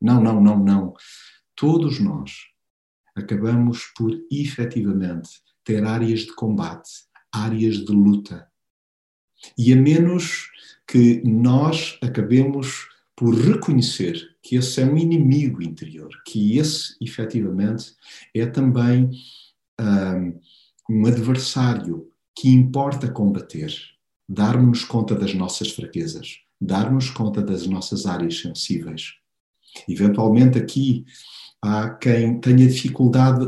Não, 0.00 0.22
não, 0.22 0.40
não, 0.40 0.58
não. 0.58 0.94
Todos 1.56 1.98
nós 1.98 2.32
acabamos 3.14 3.84
por 3.96 4.12
efetivamente 4.30 5.30
ter 5.64 5.84
áreas 5.84 6.20
de 6.20 6.34
combate, 6.34 6.90
áreas 7.32 7.76
de 7.76 7.92
luta. 7.92 8.48
E 9.56 9.72
a 9.72 9.76
menos 9.76 10.50
que 10.86 11.22
nós 11.24 11.98
acabemos 12.02 12.88
por 13.16 13.34
reconhecer 13.34 14.29
que 14.42 14.56
esse 14.56 14.80
é 14.80 14.84
um 14.84 14.96
inimigo 14.96 15.62
interior, 15.62 16.10
que 16.26 16.58
esse, 16.58 16.96
efetivamente, 17.00 17.94
é 18.34 18.46
também 18.46 19.10
um, 20.88 21.06
adversário 21.06 22.10
que 22.34 22.48
importa 22.48 23.10
combater, 23.10 23.74
darmos 24.28 24.84
conta 24.84 25.14
das 25.14 25.34
nossas 25.34 25.70
fraquezas, 25.70 26.38
darmos 26.60 27.10
conta 27.10 27.42
das 27.42 27.66
nossas 27.66 28.06
áreas 28.06 28.40
sensíveis. 28.40 29.14
Eventualmente, 29.88 30.58
aqui 30.58 31.04
há 31.62 31.90
quem 31.90 32.40
tenha 32.40 32.66
dificuldade 32.66 33.46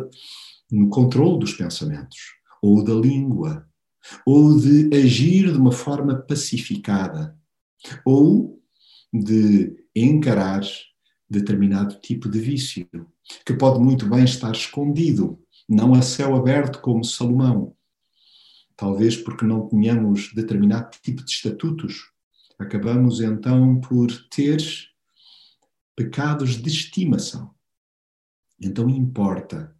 no 0.71 0.89
controle 0.89 1.39
dos 1.39 1.55
pensamentos, 1.55 2.19
ou 2.61 2.85
da 2.85 2.95
língua, 2.95 3.67
ou 4.27 4.59
de 4.59 4.91
agir 4.95 5.51
de 5.53 5.59
uma 5.59 5.73
forma 5.73 6.17
pacificada, 6.17 7.37
ou 8.05 8.61
de 9.13 9.82
encarar 9.95 10.63
determinado 11.29 11.99
tipo 12.01 12.29
de 12.29 12.41
vício, 12.41 12.89
que 13.45 13.55
pode 13.55 13.81
muito 13.81 14.09
bem 14.09 14.25
estar 14.25 14.53
escondido, 14.53 15.41
não 15.69 15.95
a 15.95 16.03
céu 16.03 16.37
aberto 16.37 16.81
como 16.81 17.05
Salomão. 17.05 17.75
Talvez 18.77 19.17
porque 19.17 19.45
não 19.45 19.69
tenhamos 19.69 20.33
determinado 20.35 20.91
tipo 21.03 21.25
de 21.25 21.31
estatutos, 21.31 22.11
acabamos 22.59 23.21
então 23.21 23.81
por 23.81 24.09
ter 24.29 24.63
pecados 25.97 26.57
de 26.61 26.69
estimação. 26.69 27.55
Então 28.61 28.89
importa 28.89 29.75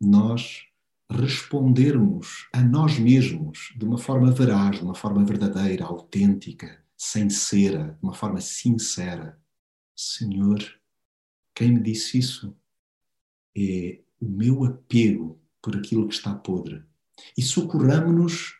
nós 0.00 0.64
respondermos 1.10 2.48
a 2.52 2.62
nós 2.62 2.98
mesmos 2.98 3.72
de 3.76 3.84
uma 3.84 3.98
forma 3.98 4.30
veraz, 4.30 4.78
de 4.78 4.84
uma 4.84 4.94
forma 4.94 5.24
verdadeira, 5.24 5.84
autêntica, 5.84 6.83
sincera, 6.96 7.96
de 7.98 8.02
uma 8.02 8.14
forma 8.14 8.40
sincera. 8.40 9.40
Senhor, 9.94 10.58
quem 11.54 11.72
me 11.72 11.80
disse 11.80 12.18
isso 12.18 12.56
é 13.56 14.00
o 14.20 14.26
meu 14.26 14.64
apego 14.64 15.40
por 15.62 15.76
aquilo 15.76 16.08
que 16.08 16.14
está 16.14 16.34
podre. 16.34 16.82
E 17.36 17.42
socorramos-nos 17.42 18.54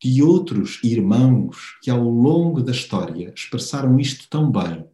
de 0.00 0.22
outros 0.22 0.82
irmãos 0.82 1.78
que 1.82 1.90
ao 1.90 2.02
longo 2.02 2.62
da 2.62 2.72
história 2.72 3.32
expressaram 3.34 3.98
isto 3.98 4.28
tão 4.28 4.50
bem, 4.50 4.88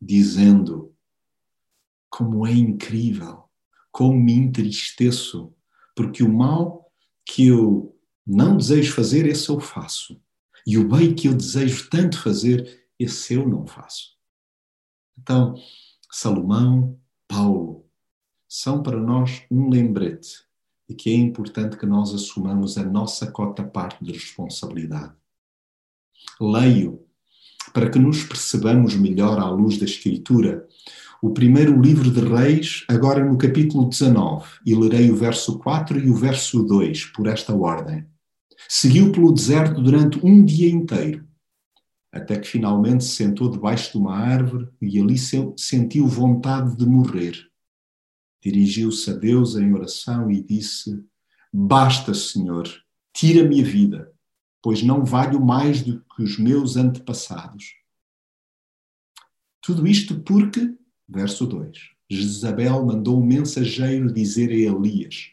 dizendo: 0.00 0.94
Como 2.08 2.46
é 2.46 2.52
incrível, 2.52 3.44
como 3.90 4.18
me 4.18 4.32
entristeço, 4.32 5.52
porque 5.96 6.22
o 6.22 6.32
mal 6.32 6.92
que 7.24 7.48
eu 7.48 7.96
não 8.26 8.56
desejo 8.56 8.92
fazer, 8.94 9.26
esse 9.26 9.48
eu 9.48 9.58
faço. 9.58 10.21
E 10.66 10.78
o 10.78 10.88
bem 10.88 11.14
que 11.14 11.28
eu 11.28 11.34
desejo 11.34 11.88
tanto 11.90 12.20
fazer, 12.20 12.86
esse 12.98 13.34
eu 13.34 13.48
não 13.48 13.66
faço. 13.66 14.12
Então, 15.18 15.54
Salomão, 16.10 16.98
Paulo, 17.26 17.86
são 18.48 18.82
para 18.82 19.00
nós 19.00 19.42
um 19.50 19.68
lembrete 19.68 20.44
de 20.88 20.94
que 20.94 21.10
é 21.10 21.14
importante 21.14 21.76
que 21.76 21.86
nós 21.86 22.14
assumamos 22.14 22.76
a 22.76 22.84
nossa 22.84 23.26
cota 23.30 23.64
parte 23.64 24.04
de 24.04 24.12
responsabilidade. 24.12 25.14
Leio, 26.40 27.00
para 27.72 27.88
que 27.88 27.98
nos 27.98 28.22
percebamos 28.24 28.94
melhor 28.94 29.38
à 29.38 29.48
luz 29.48 29.78
da 29.78 29.84
Escritura, 29.84 30.68
o 31.22 31.30
primeiro 31.30 31.80
livro 31.80 32.10
de 32.10 32.20
Reis, 32.20 32.84
agora 32.88 33.24
no 33.24 33.38
capítulo 33.38 33.88
19, 33.88 34.46
e 34.66 34.74
lerei 34.74 35.10
o 35.10 35.16
verso 35.16 35.58
4 35.58 35.98
e 35.98 36.10
o 36.10 36.14
verso 36.14 36.62
2, 36.64 37.06
por 37.06 37.28
esta 37.28 37.54
ordem. 37.54 38.04
Seguiu 38.68 39.12
pelo 39.12 39.32
deserto 39.32 39.80
durante 39.80 40.18
um 40.24 40.44
dia 40.44 40.70
inteiro, 40.70 41.26
até 42.10 42.38
que 42.38 42.48
finalmente 42.48 43.04
se 43.04 43.10
sentou 43.10 43.50
debaixo 43.50 43.92
de 43.92 43.98
uma 43.98 44.16
árvore 44.16 44.68
e 44.80 45.00
ali 45.00 45.16
sentiu 45.56 46.06
vontade 46.06 46.76
de 46.76 46.86
morrer. 46.86 47.50
Dirigiu-se 48.42 49.10
a 49.10 49.14
Deus 49.14 49.56
em 49.56 49.72
oração 49.72 50.30
e 50.30 50.42
disse: 50.42 51.02
Basta, 51.52 52.12
Senhor, 52.12 52.68
tira-me 53.14 53.60
a 53.60 53.64
vida, 53.64 54.12
pois 54.60 54.82
não 54.82 55.04
valho 55.04 55.40
mais 55.40 55.82
do 55.82 56.00
que 56.00 56.22
os 56.22 56.38
meus 56.38 56.76
antepassados. 56.76 57.74
Tudo 59.60 59.86
isto 59.86 60.20
porque, 60.22 60.76
verso 61.08 61.46
2, 61.46 61.78
Jezabel 62.10 62.84
mandou 62.84 63.20
um 63.20 63.24
mensageiro 63.24 64.12
dizer 64.12 64.50
a 64.50 64.54
Elias 64.54 65.30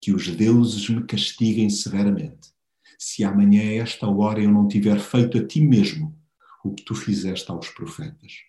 que 0.00 0.12
os 0.12 0.28
deuses 0.28 0.88
me 0.88 1.02
castiguem 1.04 1.68
severamente, 1.68 2.52
se 3.00 3.24
amanhã 3.24 3.62
a 3.62 3.82
esta 3.82 4.06
hora 4.06 4.42
eu 4.42 4.52
não 4.52 4.68
tiver 4.68 5.00
feito 5.00 5.38
a 5.38 5.46
ti 5.46 5.58
mesmo 5.58 6.14
o 6.62 6.74
que 6.74 6.84
tu 6.84 6.94
fizeste 6.94 7.50
aos 7.50 7.70
profetas. 7.70 8.44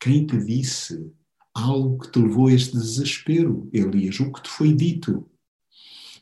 Quem 0.00 0.26
te 0.26 0.36
disse 0.36 1.14
algo 1.54 1.96
que 1.96 2.10
te 2.10 2.18
levou 2.18 2.48
a 2.48 2.52
este 2.52 2.72
desespero, 2.72 3.70
Elias? 3.72 4.18
O 4.18 4.32
que 4.32 4.42
te 4.42 4.48
foi 4.50 4.74
dito? 4.74 5.30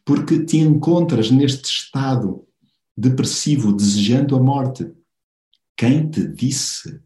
Porque 0.05 0.45
te 0.45 0.59
encontras 0.59 1.31
neste 1.31 1.65
estado 1.65 2.47
depressivo, 2.95 3.73
desejando 3.73 4.37
a 4.37 4.43
morte. 4.43 4.93
Quem 5.75 6.11
te 6.11 6.29
disse? 6.29 7.03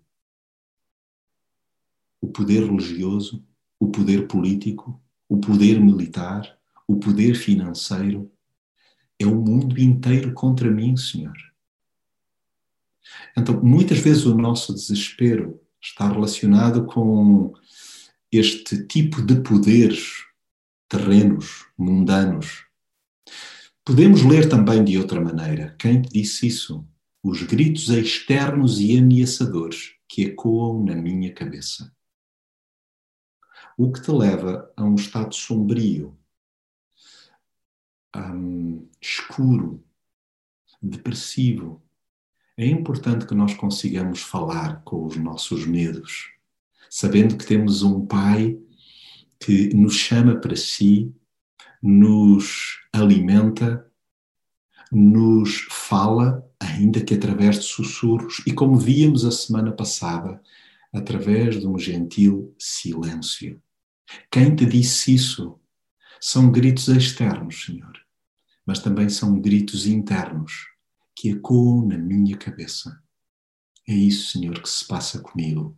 O 2.21 2.27
poder 2.27 2.65
religioso, 2.65 3.47
o 3.79 3.89
poder 3.89 4.27
político, 4.27 5.01
o 5.29 5.39
poder 5.39 5.81
militar, 5.81 6.59
o 6.89 6.97
poder 6.99 7.37
financeiro. 7.37 8.29
É 9.19 9.27
o 9.27 9.35
mundo 9.35 9.79
inteiro 9.81 10.33
contra 10.33 10.71
mim, 10.71 10.97
Senhor. 10.97 11.37
Então, 13.37 13.61
muitas 13.63 13.99
vezes 13.99 14.27
o 14.27 14.37
nosso 14.37 14.73
desespero 14.73 15.61
está 15.81 16.09
relacionado 16.09 16.87
com 16.87 17.53
este 18.31 18.87
tipo 18.87 19.23
de 19.23 19.41
poderes 19.41 20.25
terrenos, 20.89 21.67
mundanos. 21.77 22.65
Podemos 23.85 24.23
ler 24.23 24.49
também 24.49 24.85
de 24.85 24.99
outra 24.99 25.21
maneira. 25.21 25.75
Quem 25.79 26.03
disse 26.03 26.47
isso? 26.47 26.87
Os 27.23 27.43
gritos 27.43 27.89
externos 27.89 28.81
e 28.81 28.99
ameaçadores 28.99 29.95
que 30.09 30.25
ecoam 30.25 30.85
na 30.85 30.95
minha 30.95 31.33
cabeça. 31.33 31.93
O 33.77 33.93
que 33.93 34.03
te 34.03 34.11
leva 34.11 34.71
a 34.77 34.85
um 34.85 34.95
estado 34.95 35.35
sombrio, 35.35 36.18
um, 38.17 38.89
escuro, 39.01 39.85
depressivo, 40.81 41.83
é 42.57 42.67
importante 42.67 43.27
que 43.27 43.35
nós 43.35 43.55
consigamos 43.55 44.21
falar 44.21 44.83
com 44.83 45.05
os 45.07 45.17
nossos 45.17 45.67
medos, 45.67 46.31
sabendo 46.91 47.37
que 47.37 47.47
temos 47.47 47.83
um 47.83 48.05
Pai 48.07 48.59
que 49.39 49.73
nos 49.75 49.95
chama 49.95 50.37
para 50.37 50.57
si, 50.57 51.15
nos 51.81 52.81
alimenta, 52.93 53.89
nos 54.91 55.67
fala, 55.71 56.45
ainda 56.59 57.01
que 57.01 57.15
através 57.15 57.57
de 57.57 57.65
sussurros, 57.65 58.43
e 58.47 58.53
como 58.53 58.77
víamos 58.77 59.25
a 59.25 59.31
semana 59.31 59.71
passada, 59.71 60.43
através 60.93 61.61
de 61.61 61.67
um 61.67 61.79
gentil 61.79 62.55
silêncio. 62.59 63.63
Quem 64.31 64.57
te 64.57 64.67
disse 64.67 65.15
isso? 65.15 65.61
São 66.21 66.51
gritos 66.51 66.89
externos, 66.89 67.65
Senhor, 67.65 67.93
mas 68.67 68.81
também 68.81 69.09
são 69.09 69.41
gritos 69.41 69.87
internos 69.87 70.67
que 71.15 71.31
ecoam 71.31 71.87
na 71.87 71.99
minha 71.99 72.37
cabeça. 72.37 73.01
É 73.89 73.95
isso, 73.95 74.33
Senhor, 74.33 74.61
que 74.61 74.69
se 74.69 74.87
passa 74.87 75.21
comigo. 75.21 75.77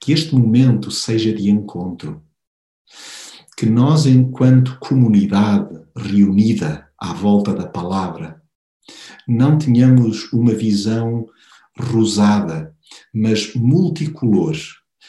Que 0.00 0.12
este 0.12 0.34
momento 0.34 0.90
seja 0.90 1.32
de 1.32 1.50
encontro. 1.50 2.24
Que 3.56 3.66
nós, 3.66 4.06
enquanto 4.06 4.78
comunidade 4.78 5.80
reunida 5.96 6.90
à 6.98 7.12
volta 7.12 7.52
da 7.52 7.66
palavra, 7.66 8.42
não 9.28 9.58
tenhamos 9.58 10.32
uma 10.32 10.54
visão 10.54 11.26
rosada, 11.78 12.74
mas 13.12 13.54
multicolor, 13.54 14.56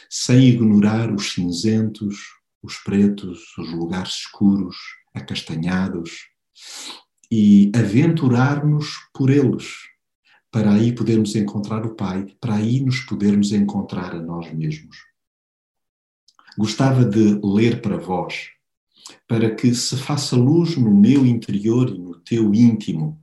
sem 0.08 0.48
ignorar 0.48 1.12
os 1.12 1.32
cinzentos, 1.32 2.16
os 2.66 2.78
pretos, 2.78 3.56
os 3.56 3.72
lugares 3.72 4.14
escuros, 4.14 4.76
acastanhados, 5.14 6.10
e 7.30 7.70
aventurar-nos 7.74 8.96
por 9.14 9.30
eles, 9.30 9.74
para 10.50 10.72
aí 10.72 10.92
podermos 10.92 11.34
encontrar 11.34 11.84
o 11.84 11.94
Pai, 11.94 12.26
para 12.40 12.54
aí 12.54 12.80
nos 12.80 13.00
podermos 13.00 13.52
encontrar 13.52 14.14
a 14.14 14.20
nós 14.20 14.52
mesmos. 14.52 14.96
Gostava 16.58 17.04
de 17.04 17.38
ler 17.42 17.82
para 17.82 17.98
vós, 17.98 18.48
para 19.28 19.54
que 19.54 19.74
se 19.74 19.96
faça 19.96 20.36
luz 20.36 20.76
no 20.76 20.90
meu 20.90 21.26
interior 21.26 21.90
e 21.90 21.98
no 21.98 22.18
teu 22.20 22.54
íntimo, 22.54 23.20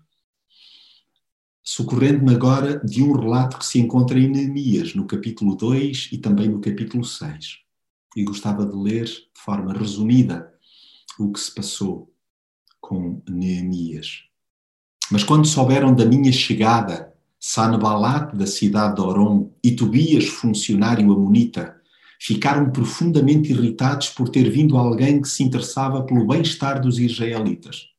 socorrendo-me 1.64 2.36
agora 2.36 2.80
de 2.80 3.02
um 3.02 3.14
relato 3.14 3.58
que 3.58 3.66
se 3.66 3.80
encontra 3.80 4.20
em 4.20 4.28
Neemias, 4.28 4.94
no 4.94 5.08
capítulo 5.08 5.56
2 5.56 6.10
e 6.12 6.18
também 6.18 6.50
no 6.50 6.60
capítulo 6.60 7.04
6. 7.04 7.64
E 8.16 8.24
gostava 8.24 8.66
de 8.66 8.76
ler 8.76 9.06
de 9.06 9.42
forma 9.44 9.74
resumida 9.74 10.54
o 11.20 11.32
que 11.32 11.40
se 11.40 11.54
passou 11.54 12.12
com 12.80 13.22
Neemias. 13.30 14.24
Mas 15.12 15.24
quando 15.24 15.48
souberam 15.48 15.94
da 15.94 16.06
minha 16.06 16.32
chegada, 16.32 17.14
Sanballat, 17.40 18.34
da 18.36 18.48
cidade 18.48 18.96
de 18.96 19.02
Orom, 19.02 19.52
e 19.64 19.76
Tobias, 19.76 20.26
funcionário 20.28 21.12
amonita, 21.12 21.80
ficaram 22.20 22.72
profundamente 22.72 23.52
irritados 23.52 24.10
por 24.10 24.30
ter 24.30 24.50
vindo 24.50 24.78
alguém 24.78 25.22
que 25.22 25.28
se 25.28 25.44
interessava 25.44 26.04
pelo 26.04 26.26
bem-estar 26.26 26.82
dos 26.82 27.00
israelitas. 27.00 27.90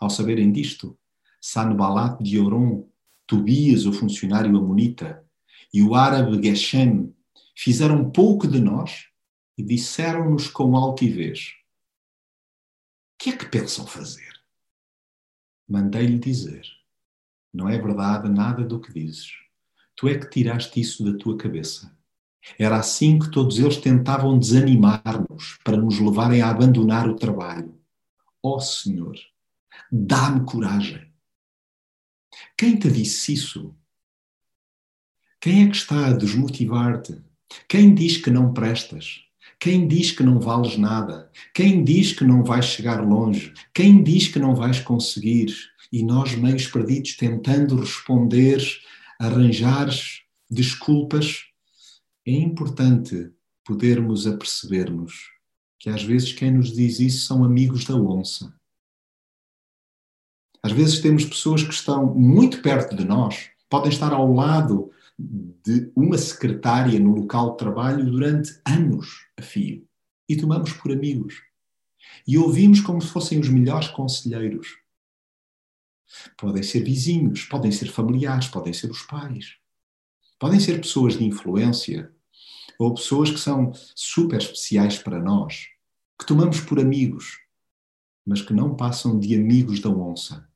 Ao 0.00 0.10
saberem 0.10 0.50
disto, 0.50 0.98
Sanballat 1.40 2.20
de 2.20 2.40
Orom, 2.40 2.88
Tobias, 3.26 3.86
o 3.86 3.92
funcionário 3.92 4.50
amonita, 4.56 5.24
e 5.72 5.82
o 5.82 5.94
árabe 5.94 6.42
Geshem 6.42 7.14
fizeram 7.54 8.10
pouco 8.10 8.48
de 8.48 8.60
nós 8.60 9.09
e 9.60 9.62
disseram-nos 9.62 10.48
com 10.48 10.74
altivez: 10.74 11.54
que 13.20 13.28
é 13.28 13.36
que 13.36 13.44
pensam 13.44 13.86
fazer? 13.86 14.32
Mandei-lhe 15.68 16.18
dizer: 16.18 16.66
Não 17.52 17.68
é 17.68 17.76
verdade 17.76 18.30
nada 18.30 18.64
do 18.64 18.80
que 18.80 18.90
dizes. 18.90 19.32
Tu 19.94 20.08
é 20.08 20.18
que 20.18 20.30
tiraste 20.30 20.80
isso 20.80 21.04
da 21.04 21.18
tua 21.18 21.36
cabeça. 21.36 21.94
Era 22.58 22.78
assim 22.78 23.18
que 23.18 23.30
todos 23.30 23.58
eles 23.58 23.76
tentavam 23.76 24.38
desanimar-nos 24.38 25.58
para 25.62 25.76
nos 25.76 26.00
levarem 26.00 26.40
a 26.40 26.48
abandonar 26.48 27.06
o 27.06 27.16
trabalho. 27.16 27.78
Ó 28.42 28.56
oh, 28.56 28.60
Senhor, 28.60 29.14
dá-me 29.92 30.46
coragem. 30.46 31.12
Quem 32.56 32.78
te 32.78 32.90
disse 32.90 33.34
isso? 33.34 33.76
Quem 35.38 35.64
é 35.64 35.68
que 35.68 35.76
está 35.76 36.06
a 36.06 36.12
desmotivar-te? 36.14 37.22
Quem 37.68 37.94
diz 37.94 38.16
que 38.16 38.30
não 38.30 38.54
prestas? 38.54 39.29
Quem 39.58 39.86
diz 39.86 40.12
que 40.12 40.22
não 40.22 40.40
vales 40.40 40.76
nada? 40.76 41.30
Quem 41.54 41.84
diz 41.84 42.12
que 42.12 42.24
não 42.24 42.42
vais 42.42 42.66
chegar 42.66 43.02
longe? 43.06 43.52
Quem 43.74 44.02
diz 44.02 44.28
que 44.28 44.38
não 44.38 44.54
vais 44.54 44.80
conseguir? 44.80 45.54
E 45.92 46.02
nós, 46.02 46.34
meios 46.34 46.66
perdidos, 46.66 47.16
tentando 47.16 47.76
responder, 47.76 48.62
arranjar 49.18 49.90
desculpas, 50.48 51.44
é 52.26 52.32
importante 52.32 53.30
podermos 53.64 54.26
apercebermos 54.26 55.30
que 55.78 55.88
às 55.88 56.02
vezes 56.02 56.32
quem 56.32 56.52
nos 56.52 56.72
diz 56.72 57.00
isso 57.00 57.26
são 57.26 57.42
amigos 57.42 57.84
da 57.84 57.96
onça. 57.96 58.54
Às 60.62 60.72
vezes 60.72 61.00
temos 61.00 61.24
pessoas 61.24 61.62
que 61.62 61.72
estão 61.72 62.14
muito 62.14 62.60
perto 62.60 62.94
de 62.94 63.04
nós, 63.04 63.48
podem 63.68 63.90
estar 63.90 64.12
ao 64.12 64.30
lado 64.32 64.90
de 65.18 65.90
uma 65.96 66.18
secretária 66.18 66.98
no 66.98 67.14
local 67.14 67.52
de 67.52 67.58
trabalho 67.58 68.04
durante 68.04 68.60
anos 68.66 69.26
e 70.28 70.36
tomamos 70.36 70.72
por 70.72 70.92
amigos. 70.92 71.42
E 72.26 72.38
ouvimos 72.38 72.80
como 72.80 73.00
se 73.00 73.08
fossem 73.08 73.38
os 73.38 73.48
melhores 73.48 73.88
conselheiros. 73.88 74.78
Podem 76.36 76.62
ser 76.62 76.82
vizinhos, 76.82 77.44
podem 77.44 77.70
ser 77.70 77.90
familiares, 77.90 78.48
podem 78.48 78.72
ser 78.72 78.90
os 78.90 79.02
pais, 79.02 79.56
podem 80.38 80.58
ser 80.58 80.80
pessoas 80.80 81.18
de 81.18 81.24
influência 81.24 82.12
ou 82.78 82.94
pessoas 82.94 83.30
que 83.30 83.38
são 83.38 83.72
super 83.94 84.38
especiais 84.38 84.98
para 84.98 85.20
nós, 85.20 85.66
que 86.18 86.26
tomamos 86.26 86.60
por 86.60 86.80
amigos, 86.80 87.38
mas 88.26 88.40
que 88.40 88.52
não 88.52 88.74
passam 88.74 89.18
de 89.18 89.34
amigos 89.34 89.80
da 89.80 89.90
onça. 89.90 90.48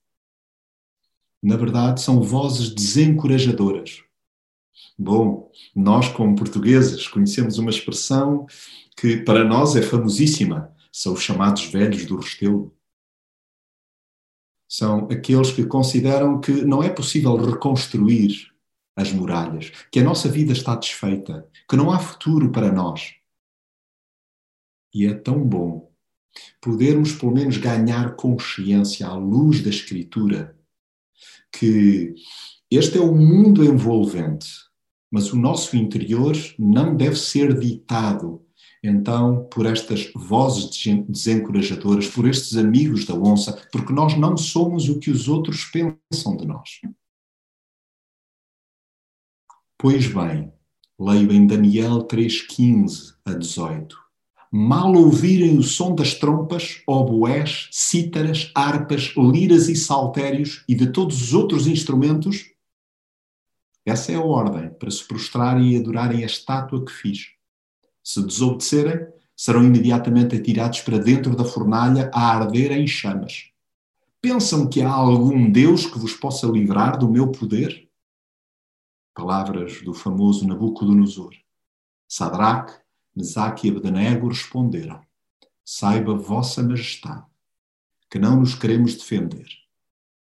Na 1.43 1.57
verdade, 1.57 2.01
são 2.01 2.23
vozes 2.23 2.71
desencorajadoras 2.71 4.03
Bom, 4.99 5.51
nós, 5.75 6.09
como 6.09 6.37
portugueses, 6.37 7.09
conhecemos 7.09 7.59
uma 7.59 7.71
expressão 7.71 8.47
que 8.97 9.19
para 9.19 9.45
nós 9.45 9.77
é 9.77 9.83
famosíssima. 9.83 10.75
São 10.93 11.15
os 11.15 11.23
chamados 11.23 11.65
velhos 11.67 12.07
do 12.07 12.17
Restelo. 12.17 12.75
São 14.69 15.09
aqueles 15.11 15.53
que 15.53 15.67
consideram 15.67 16.41
que 16.41 16.65
não 16.65 16.83
é 16.83 16.89
possível 16.89 17.37
reconstruir 17.37 18.53
as 18.97 19.13
muralhas, 19.13 19.71
que 19.91 19.99
a 19.99 20.05
nossa 20.05 20.29
vida 20.29 20.53
está 20.53 20.77
desfeita, 20.77 21.49
que 21.69 21.77
não 21.77 21.91
há 21.91 21.99
futuro 21.99 22.51
para 22.53 22.71
nós. 22.71 23.15
E 24.95 25.07
é 25.07 25.15
tão 25.15 25.43
bom 25.45 25.93
podermos, 26.61 27.13
pelo 27.13 27.33
menos, 27.33 27.57
ganhar 27.57 28.17
consciência 28.17 29.07
à 29.07 29.15
luz 29.15 29.63
da 29.63 29.71
Escritura 29.71 30.59
que 31.53 32.15
este 32.71 32.99
é 32.99 33.01
o 33.01 33.15
mundo 33.15 33.65
envolvente, 33.65 34.49
mas 35.15 35.33
o 35.33 35.37
nosso 35.37 35.77
interior 35.77 36.37
não 36.59 36.97
deve 36.97 37.15
ser 37.15 37.57
ditado 37.57 38.45
então 38.83 39.45
por 39.45 39.65
estas 39.65 40.11
vozes 40.13 40.69
desencorajadoras, 41.09 42.09
por 42.09 42.29
estes 42.29 42.57
amigos 42.57 43.05
da 43.05 43.15
onça, 43.15 43.65
porque 43.71 43.93
nós 43.93 44.19
não 44.19 44.37
somos 44.37 44.89
o 44.89 44.99
que 44.99 45.13
os 45.13 45.29
outros 45.29 45.67
pensam 45.67 46.37
de 46.37 46.45
nós. 46.45 46.81
Pois 49.79 50.05
bem, 50.09 50.53
leio 50.99 51.33
em 51.33 51.47
Daniel 51.47 52.09
3,15 52.09 53.15
a 53.25 53.35
18. 53.35 53.97
Mal 54.51 54.93
ouvirem 54.97 55.57
o 55.57 55.63
som 55.63 55.95
das 55.95 56.15
trompas, 56.15 56.83
oboés, 56.89 57.69
cítaras, 57.71 58.51
harpas, 58.53 59.15
liras 59.17 59.69
e 59.69 59.77
saltérios 59.77 60.65
e 60.69 60.75
de 60.75 60.91
todos 60.91 61.23
os 61.23 61.33
outros 61.33 61.69
instrumentos, 61.69 62.54
essa 63.85 64.13
é 64.13 64.15
a 64.15 64.23
ordem 64.23 64.71
para 64.71 64.91
se 64.91 65.07
prostrarem 65.07 65.73
e 65.73 65.77
adorarem 65.79 66.23
a 66.23 66.27
estátua 66.27 66.85
que 66.85 66.93
fiz. 66.93 67.33
Se 68.03 68.25
desobedecerem, 68.25 69.09
serão 69.37 69.63
imediatamente 69.63 70.37
atirados 70.37 70.81
para 70.81 70.99
dentro 70.99 71.37
da 71.37 71.45
fornalha 71.45 72.11
a 72.13 72.37
arder 72.37 72.73
em 72.73 72.87
chamas. 72.87 73.51
Pensam 74.21 74.69
que 74.69 74.81
há 74.81 74.91
algum 74.91 75.51
Deus 75.51 75.85
que 75.85 75.99
vos 75.99 76.15
possa 76.15 76.47
livrar 76.47 76.99
do 76.99 77.11
meu 77.11 77.31
poder? 77.31 77.89
Palavras 79.15 79.83
do 79.83 79.93
famoso 79.93 80.47
Nabucodonosor. 80.47 81.35
Sadraque, 82.09 82.73
Mesaque 83.15 83.69
e 83.69 83.71
Abednego 83.71 84.29
responderam: 84.29 85.01
Saiba, 85.65 86.15
Vossa 86.15 86.63
Majestade, 86.63 87.27
que 88.11 88.19
não 88.19 88.41
nos 88.41 88.55
queremos 88.55 88.95
defender, 88.95 89.47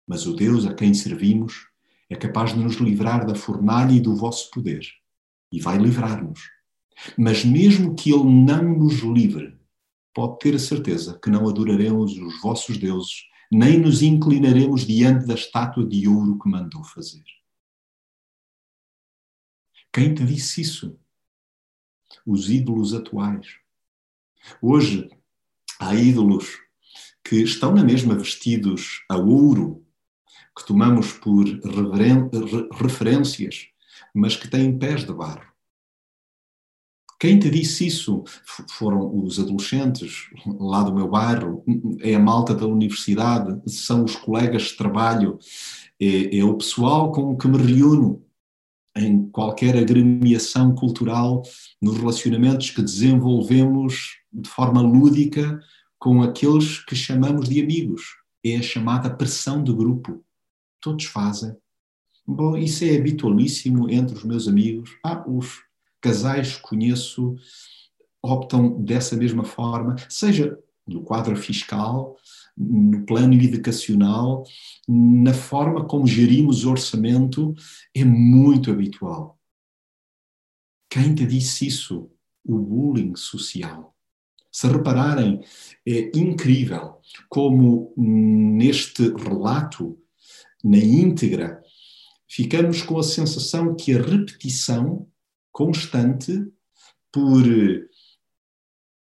mas 0.06 0.26
o 0.28 0.36
Deus 0.36 0.66
a 0.66 0.74
quem 0.74 0.94
servimos 0.94 1.68
é 2.10 2.16
capaz 2.16 2.54
de 2.54 2.60
nos 2.60 2.76
livrar 2.76 3.26
da 3.26 3.36
fornalha 3.36 3.94
e 3.94 4.00
do 4.00 4.16
vosso 4.16 4.50
poder, 4.52 4.86
e 5.52 5.60
vai 5.60 5.78
livrar-nos 5.78 6.56
mas 7.18 7.44
mesmo 7.44 7.96
que 7.96 8.12
ele 8.12 8.24
não 8.24 8.78
nos 8.78 9.00
livre, 9.00 9.58
pode 10.14 10.40
ter 10.40 10.56
a 10.56 10.60
certeza 10.60 11.20
que 11.20 11.30
não 11.30 11.48
adoraremos 11.48 12.18
os 12.18 12.42
vossos 12.42 12.78
deuses, 12.78 13.26
nem 13.52 13.80
nos 13.80 14.02
inclinaremos 14.02 14.86
diante 14.86 15.26
da 15.26 15.34
estátua 15.34 15.86
de 15.86 16.08
ouro 16.08 16.40
que 16.40 16.50
mandou 16.50 16.84
fazer. 16.84 17.24
Quem 19.92 20.14
te 20.14 20.26
disse 20.26 20.62
isso? 20.62 21.00
Os 22.26 22.50
ídolos 22.50 22.94
atuais. 22.94 23.48
Hoje 24.62 25.10
há 25.80 25.96
ídolos 25.96 26.60
que 27.24 27.38
estão 27.38 27.74
na 27.74 27.84
mesma 27.84 28.16
vestidos 28.16 29.04
a 29.10 29.18
ouro, 29.18 29.85
que 30.58 30.66
tomamos 30.66 31.14
por 31.14 31.46
referências, 32.74 33.68
mas 34.14 34.36
que 34.36 34.48
têm 34.48 34.78
pés 34.78 35.06
de 35.06 35.14
barro. 35.14 35.56
Quem 37.20 37.40
te 37.40 37.50
disse 37.50 37.88
isso? 37.88 38.24
Foram 38.72 39.24
os 39.24 39.40
adolescentes 39.40 40.30
lá 40.60 40.84
do 40.84 40.94
meu 40.94 41.08
bairro, 41.08 41.64
é 42.02 42.14
a 42.14 42.20
malta 42.20 42.54
da 42.54 42.68
universidade, 42.68 43.62
são 43.68 44.04
os 44.04 44.16
colegas 44.16 44.64
de 44.64 44.78
trabalho, 44.78 45.40
é, 46.00 46.38
é 46.38 46.44
o 46.44 46.58
pessoal 46.58 47.12
com 47.12 47.38
que 47.38 47.48
me 47.48 47.58
reúno 47.58 48.26
em 48.98 49.30
qualquer 49.30 49.78
agremiação 49.78 50.74
cultural, 50.74 51.44
nos 51.82 51.98
relacionamentos 51.98 52.70
que 52.70 52.82
desenvolvemos 52.82 54.18
de 54.32 54.50
forma 54.50 54.82
lúdica 54.82 55.60
com 56.00 56.22
aqueles 56.22 56.80
que 56.86 56.96
chamamos 56.96 57.50
de 57.50 57.62
amigos. 57.62 58.04
É 58.44 58.58
a 58.58 58.62
chamada 58.62 59.10
pressão 59.10 59.64
de 59.64 59.74
grupo. 59.74 60.24
Todos 60.86 61.06
fazem. 61.06 61.58
Bom, 62.28 62.56
isso 62.56 62.86
é 62.86 62.96
habitualíssimo 62.96 63.90
entre 63.90 64.16
os 64.16 64.24
meus 64.24 64.48
amigos. 64.48 64.92
Ah, 65.04 65.28
os 65.28 65.64
casais 66.00 66.58
que 66.58 66.62
conheço 66.62 67.36
optam 68.22 68.84
dessa 68.84 69.16
mesma 69.16 69.44
forma, 69.44 69.96
seja 70.08 70.56
no 70.88 71.02
quadro 71.02 71.36
fiscal, 71.36 72.16
no 72.56 73.04
plano 73.04 73.34
educacional, 73.34 74.44
na 74.88 75.34
forma 75.34 75.86
como 75.86 76.06
gerimos 76.06 76.66
o 76.66 76.70
orçamento, 76.70 77.56
é 77.92 78.06
muito 78.06 78.70
habitual. 78.70 79.40
Quem 80.88 81.16
te 81.16 81.26
disse 81.26 81.66
isso? 81.66 82.12
O 82.46 82.60
bullying 82.60 83.16
social. 83.16 83.96
Se 84.52 84.68
repararem, 84.68 85.42
é 85.84 86.12
incrível 86.16 87.02
como 87.28 87.92
neste 87.98 89.10
relato, 89.10 90.00
na 90.66 90.78
íntegra, 90.80 91.62
ficamos 92.28 92.82
com 92.82 92.98
a 92.98 93.04
sensação 93.04 93.76
que 93.76 93.94
a 93.94 94.02
repetição 94.02 95.08
constante 95.52 96.44
por 97.12 97.44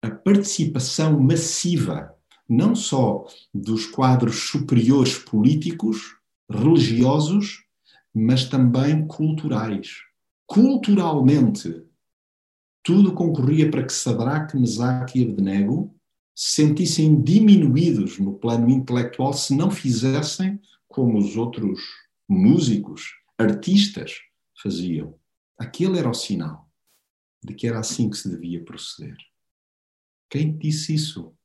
a 0.02 0.10
participação 0.10 1.20
massiva, 1.20 2.12
não 2.50 2.76
só 2.76 3.26
dos 3.54 3.86
quadros 3.86 4.50
superiores 4.50 5.18
políticos, 5.20 6.18
religiosos, 6.50 7.64
mas 8.12 8.46
também 8.46 9.06
culturais. 9.06 10.00
Culturalmente, 10.48 11.84
tudo 12.82 13.14
concorria 13.14 13.70
para 13.70 13.84
que 13.84 13.94
Sadraque, 13.94 14.58
Mesaque 14.58 15.20
e 15.20 15.24
Abednego 15.24 15.96
se 16.36 16.56
sentissem 16.56 17.22
diminuídos 17.22 18.18
no 18.18 18.34
plano 18.34 18.70
intelectual 18.70 19.34
se 19.34 19.56
não 19.56 19.70
fizessem 19.70 20.60
como 20.94 21.18
os 21.18 21.36
outros 21.36 21.82
músicos, 22.30 23.16
artistas 23.36 24.22
faziam. 24.62 25.20
Aquele 25.58 25.98
era 25.98 26.10
o 26.10 26.14
sinal 26.14 26.70
de 27.44 27.56
que 27.56 27.68
era 27.68 27.80
assim 27.80 28.12
que 28.12 28.18
se 28.18 28.30
devia 28.30 28.64
proceder. 28.64 29.18
Quem 30.30 30.56
disse 30.56 30.94
isso? 30.94 31.36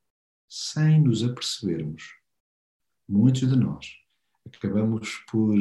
Sem 0.46 1.00
nos 1.00 1.24
apercebermos. 1.24 2.14
Muitos 3.08 3.48
de 3.48 3.56
nós 3.56 3.96
acabamos 4.46 5.16
por 5.30 5.58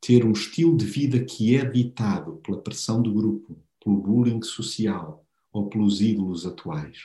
ter 0.00 0.24
um 0.24 0.32
estilo 0.32 0.76
de 0.76 0.84
vida 0.84 1.24
que 1.24 1.56
é 1.56 1.64
ditado 1.64 2.36
pela 2.38 2.60
pressão 2.60 3.00
do 3.00 3.12
grupo, 3.12 3.56
pelo 3.82 4.00
bullying 4.00 4.42
social 4.42 5.24
ou 5.52 5.68
pelos 5.68 6.00
ídolos 6.00 6.44
atuais. 6.44 6.98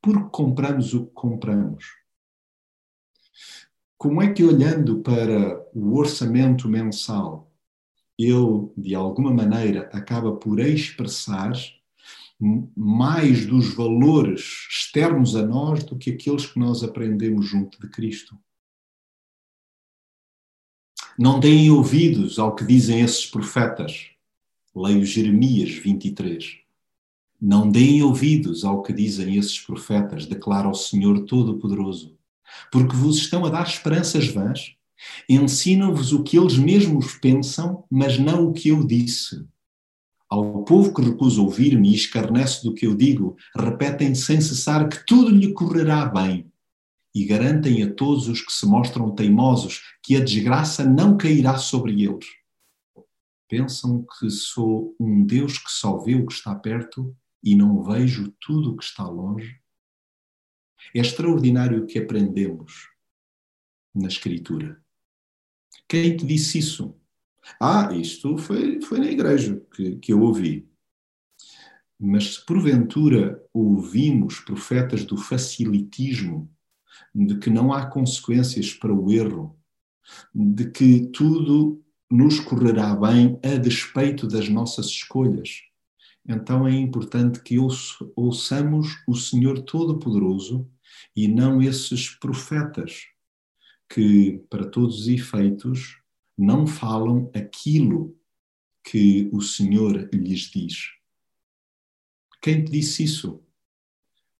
Porque 0.00 0.30
compramos 0.30 0.94
o 0.94 1.06
que 1.06 1.12
compramos. 1.12 2.00
Como 4.00 4.22
é 4.22 4.32
que, 4.32 4.42
olhando 4.42 5.00
para 5.00 5.62
o 5.74 5.94
orçamento 5.98 6.66
mensal 6.66 7.52
ele, 8.18 8.70
de 8.74 8.94
alguma 8.94 9.30
maneira, 9.30 9.90
acaba 9.92 10.34
por 10.34 10.58
expressar 10.58 11.52
mais 12.74 13.44
dos 13.44 13.74
valores 13.74 14.40
externos 14.70 15.36
a 15.36 15.46
nós 15.46 15.84
do 15.84 15.98
que 15.98 16.12
aqueles 16.12 16.46
que 16.46 16.58
nós 16.58 16.82
aprendemos 16.82 17.46
junto 17.46 17.78
de 17.78 17.90
Cristo. 17.90 18.38
Não 21.18 21.38
deem 21.38 21.70
ouvidos 21.70 22.38
ao 22.38 22.54
que 22.54 22.64
dizem 22.64 23.02
esses 23.02 23.26
profetas. 23.26 24.12
Leio 24.74 25.04
Jeremias 25.04 25.72
23. 25.72 26.60
Não 27.38 27.70
deem 27.70 28.02
ouvidos 28.02 28.64
ao 28.64 28.82
que 28.82 28.94
dizem 28.94 29.36
esses 29.36 29.60
profetas, 29.60 30.24
declara 30.24 30.70
o 30.70 30.74
Senhor 30.74 31.26
Todo-Poderoso, 31.26 32.18
porque 32.70 32.96
vos 32.96 33.18
estão 33.18 33.44
a 33.44 33.50
dar 33.50 33.66
esperanças 33.66 34.28
vãs 34.28 34.74
Ensinam-vos 35.28 36.12
o 36.12 36.22
que 36.22 36.38
eles 36.38 36.58
mesmos 36.58 37.14
pensam, 37.14 37.84
mas 37.90 38.18
não 38.18 38.46
o 38.46 38.52
que 38.52 38.68
eu 38.68 38.86
disse. 38.86 39.46
Ao 40.28 40.62
povo 40.64 40.94
que 40.94 41.02
recusa 41.02 41.40
ouvir-me 41.40 41.90
e 41.90 41.94
escarnece 41.94 42.62
do 42.62 42.74
que 42.74 42.86
eu 42.86 42.94
digo, 42.94 43.36
repetem 43.56 44.14
sem 44.14 44.40
cessar 44.40 44.88
que 44.88 45.04
tudo 45.04 45.30
lhe 45.30 45.52
correrá 45.52 46.06
bem. 46.06 46.50
E 47.12 47.24
garantem 47.24 47.82
a 47.82 47.92
todos 47.92 48.28
os 48.28 48.40
que 48.40 48.52
se 48.52 48.64
mostram 48.66 49.12
teimosos 49.12 49.80
que 50.02 50.16
a 50.16 50.20
desgraça 50.20 50.84
não 50.84 51.16
cairá 51.16 51.58
sobre 51.58 52.04
eles. 52.04 52.26
Pensam 53.48 54.06
que 54.18 54.30
sou 54.30 54.94
um 55.00 55.26
Deus 55.26 55.58
que 55.58 55.72
só 55.72 55.98
vê 55.98 56.14
o 56.14 56.24
que 56.24 56.32
está 56.32 56.54
perto 56.54 57.16
e 57.42 57.56
não 57.56 57.82
vejo 57.82 58.32
tudo 58.40 58.70
o 58.70 58.76
que 58.76 58.84
está 58.84 59.02
longe? 59.08 59.59
É 60.94 61.00
extraordinário 61.00 61.82
o 61.82 61.86
que 61.86 61.98
aprendemos 61.98 62.88
na 63.94 64.08
Escritura. 64.08 64.82
Quem 65.88 66.16
te 66.16 66.24
disse 66.24 66.58
isso? 66.58 66.96
Ah, 67.60 67.92
isto 67.94 68.38
foi, 68.38 68.80
foi 68.80 68.98
na 68.98 69.10
igreja 69.10 69.60
que, 69.74 69.96
que 69.96 70.12
eu 70.12 70.20
ouvi. 70.20 70.68
Mas 71.98 72.34
se 72.34 72.46
porventura 72.46 73.44
ouvimos 73.52 74.40
profetas 74.40 75.04
do 75.04 75.16
facilitismo, 75.16 76.50
de 77.14 77.38
que 77.38 77.50
não 77.50 77.72
há 77.72 77.86
consequências 77.86 78.72
para 78.72 78.94
o 78.94 79.10
erro, 79.10 79.58
de 80.34 80.70
que 80.70 81.06
tudo 81.08 81.84
nos 82.10 82.40
correrá 82.40 82.94
bem 82.94 83.38
a 83.44 83.56
despeito 83.56 84.26
das 84.26 84.48
nossas 84.48 84.86
escolhas, 84.86 85.62
então 86.26 86.66
é 86.66 86.72
importante 86.72 87.40
que 87.42 87.56
ouçamos 88.14 89.02
o 89.06 89.14
Senhor 89.14 89.62
Todo-Poderoso 89.62 90.70
e 91.16 91.26
não 91.26 91.60
esses 91.60 92.10
profetas 92.10 93.06
que, 93.88 94.44
para 94.48 94.68
todos 94.68 95.00
os 95.00 95.08
efeitos, 95.08 96.00
não 96.36 96.66
falam 96.66 97.30
aquilo 97.34 98.16
que 98.84 99.28
o 99.32 99.40
Senhor 99.40 100.08
lhes 100.12 100.50
diz. 100.50 100.90
Quem 102.40 102.64
te 102.64 102.70
disse 102.70 103.04
isso? 103.04 103.42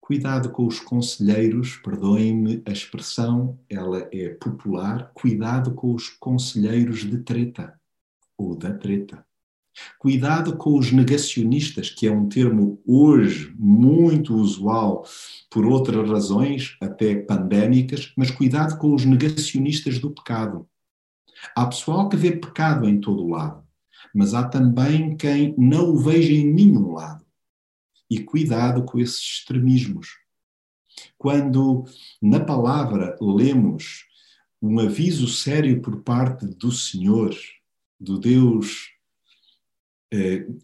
Cuidado 0.00 0.50
com 0.50 0.66
os 0.66 0.80
conselheiros, 0.80 1.76
perdoem-me 1.76 2.62
a 2.66 2.72
expressão, 2.72 3.60
ela 3.68 4.08
é 4.10 4.30
popular. 4.30 5.12
Cuidado 5.12 5.74
com 5.74 5.94
os 5.94 6.08
conselheiros 6.08 7.00
de 7.00 7.18
treta 7.18 7.78
ou 8.36 8.56
da 8.56 8.72
treta. 8.72 9.24
Cuidado 9.98 10.56
com 10.56 10.78
os 10.78 10.90
negacionistas, 10.92 11.90
que 11.90 12.06
é 12.06 12.12
um 12.12 12.28
termo 12.28 12.80
hoje 12.87 13.54
muito 13.59 14.35
usual 14.35 15.06
por 15.50 15.64
outras 15.64 16.09
razões, 16.09 16.76
até 16.80 17.14
pandémicas, 17.14 18.12
mas 18.16 18.30
cuidado 18.30 18.78
com 18.78 18.94
os 18.94 19.04
negacionistas 19.04 19.98
do 19.98 20.11
pecado. 20.11 20.68
Há 21.54 21.66
pessoal 21.66 22.09
que 22.09 22.16
vê 22.16 22.33
pecado 22.33 22.88
em 22.88 23.00
todo 23.00 23.22
o 23.22 23.28
lado, 23.28 23.64
mas 24.14 24.35
há 24.35 24.46
também 24.46 25.16
quem 25.16 25.54
não 25.56 25.90
o 25.90 25.98
veja 25.98 26.33
em 26.33 26.52
nenhum 26.52 26.92
lado. 26.92 27.24
E 28.11 28.18
cuidado 28.20 28.85
com 28.85 28.98
esses 28.98 29.20
extremismos. 29.20 30.09
Quando 31.16 31.85
na 32.20 32.40
palavra 32.40 33.16
lemos 33.20 34.04
um 34.61 34.78
aviso 34.80 35.28
sério 35.28 35.80
por 35.80 36.02
parte 36.02 36.44
do 36.44 36.72
Senhor, 36.72 37.35
do 37.98 38.18
Deus 38.18 38.90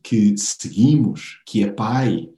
que 0.03 0.37
seguimos, 0.37 1.41
que 1.47 1.63
é 1.63 1.71
Pai, 1.71 2.29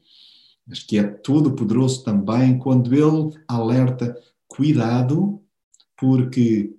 mas 0.67 0.83
que 0.83 0.99
é 0.99 1.05
todo-poderoso 1.05 2.05
também, 2.05 2.59
quando 2.59 2.95
Ele 2.95 3.35
alerta: 3.49 4.15
cuidado, 4.47 5.43
porque 5.97 6.75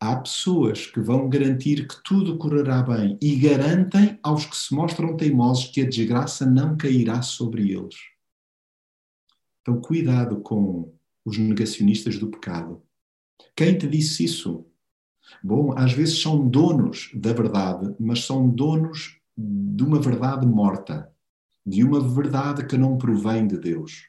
há 0.00 0.16
pessoas 0.16 0.86
que 0.86 1.00
vão 1.00 1.28
garantir 1.28 1.86
que 1.86 2.02
tudo 2.02 2.38
correrá 2.38 2.82
bem 2.82 3.18
e 3.20 3.36
garantem 3.36 4.18
aos 4.22 4.46
que 4.46 4.56
se 4.56 4.74
mostram 4.74 5.16
teimosos 5.16 5.66
que 5.66 5.82
a 5.82 5.88
desgraça 5.88 6.46
não 6.46 6.76
cairá 6.76 7.20
sobre 7.20 7.72
eles. 7.72 7.96
Então, 9.60 9.80
cuidado 9.80 10.40
com 10.40 10.94
os 11.24 11.36
negacionistas 11.36 12.18
do 12.18 12.30
pecado. 12.30 12.82
Quem 13.54 13.76
te 13.76 13.86
disse 13.86 14.24
isso? 14.24 14.64
Bom, 15.42 15.76
às 15.76 15.92
vezes 15.92 16.22
são 16.22 16.48
donos 16.48 17.10
da 17.12 17.34
verdade, 17.34 17.94
mas 18.00 18.24
são 18.24 18.48
donos 18.48 19.17
de 19.40 19.84
uma 19.84 20.00
verdade 20.00 20.44
morta, 20.44 21.08
de 21.64 21.84
uma 21.84 22.00
verdade 22.00 22.66
que 22.66 22.76
não 22.76 22.98
provém 22.98 23.46
de 23.46 23.56
Deus, 23.56 24.08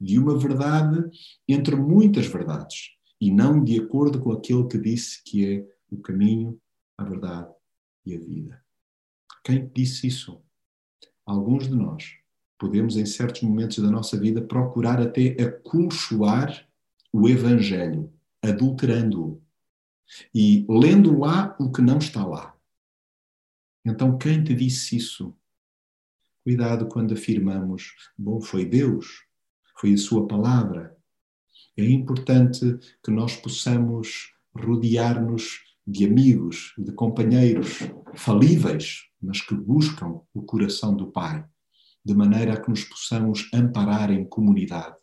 de 0.00 0.18
uma 0.20 0.38
verdade 0.38 1.10
entre 1.48 1.74
muitas 1.74 2.26
verdades 2.26 2.90
e 3.20 3.32
não 3.32 3.64
de 3.64 3.80
acordo 3.80 4.20
com 4.20 4.30
aquele 4.30 4.68
que 4.68 4.78
disse 4.78 5.20
que 5.24 5.44
é 5.44 5.66
o 5.90 5.96
caminho, 5.96 6.60
a 6.96 7.02
verdade 7.02 7.52
e 8.06 8.14
a 8.14 8.18
vida. 8.20 8.62
Quem 9.42 9.68
disse 9.74 10.06
isso? 10.06 10.40
Alguns 11.26 11.66
de 11.66 11.74
nós 11.74 12.04
podemos, 12.56 12.96
em 12.96 13.06
certos 13.06 13.42
momentos 13.42 13.78
da 13.78 13.90
nossa 13.90 14.18
vida, 14.18 14.40
procurar 14.40 15.00
até 15.00 15.36
acolchoar 15.42 16.68
o 17.12 17.28
Evangelho, 17.28 18.12
adulterando-o 18.42 19.42
e 20.34 20.66
lendo 20.68 21.18
lá 21.18 21.56
o 21.58 21.70
que 21.72 21.82
não 21.82 21.98
está 21.98 22.24
lá. 22.24 22.57
Então, 23.88 24.18
quem 24.18 24.44
te 24.44 24.54
disse 24.54 24.96
isso? 24.96 25.34
Cuidado 26.44 26.86
quando 26.88 27.14
afirmamos, 27.14 27.94
bom, 28.16 28.38
foi 28.38 28.66
Deus, 28.66 29.24
foi 29.80 29.94
a 29.94 29.96
Sua 29.96 30.28
palavra, 30.28 30.94
é 31.74 31.84
importante 31.84 32.78
que 33.02 33.10
nós 33.10 33.34
possamos 33.36 34.34
rodear-nos 34.54 35.60
de 35.86 36.04
amigos, 36.04 36.74
de 36.76 36.92
companheiros 36.92 37.78
falíveis, 38.14 39.04
mas 39.22 39.40
que 39.40 39.54
buscam 39.54 40.20
o 40.34 40.42
coração 40.42 40.94
do 40.94 41.10
Pai, 41.10 41.42
de 42.04 42.14
maneira 42.14 42.54
a 42.54 42.60
que 42.60 42.68
nos 42.68 42.84
possamos 42.84 43.48
amparar 43.54 44.10
em 44.10 44.28
comunidade 44.28 44.96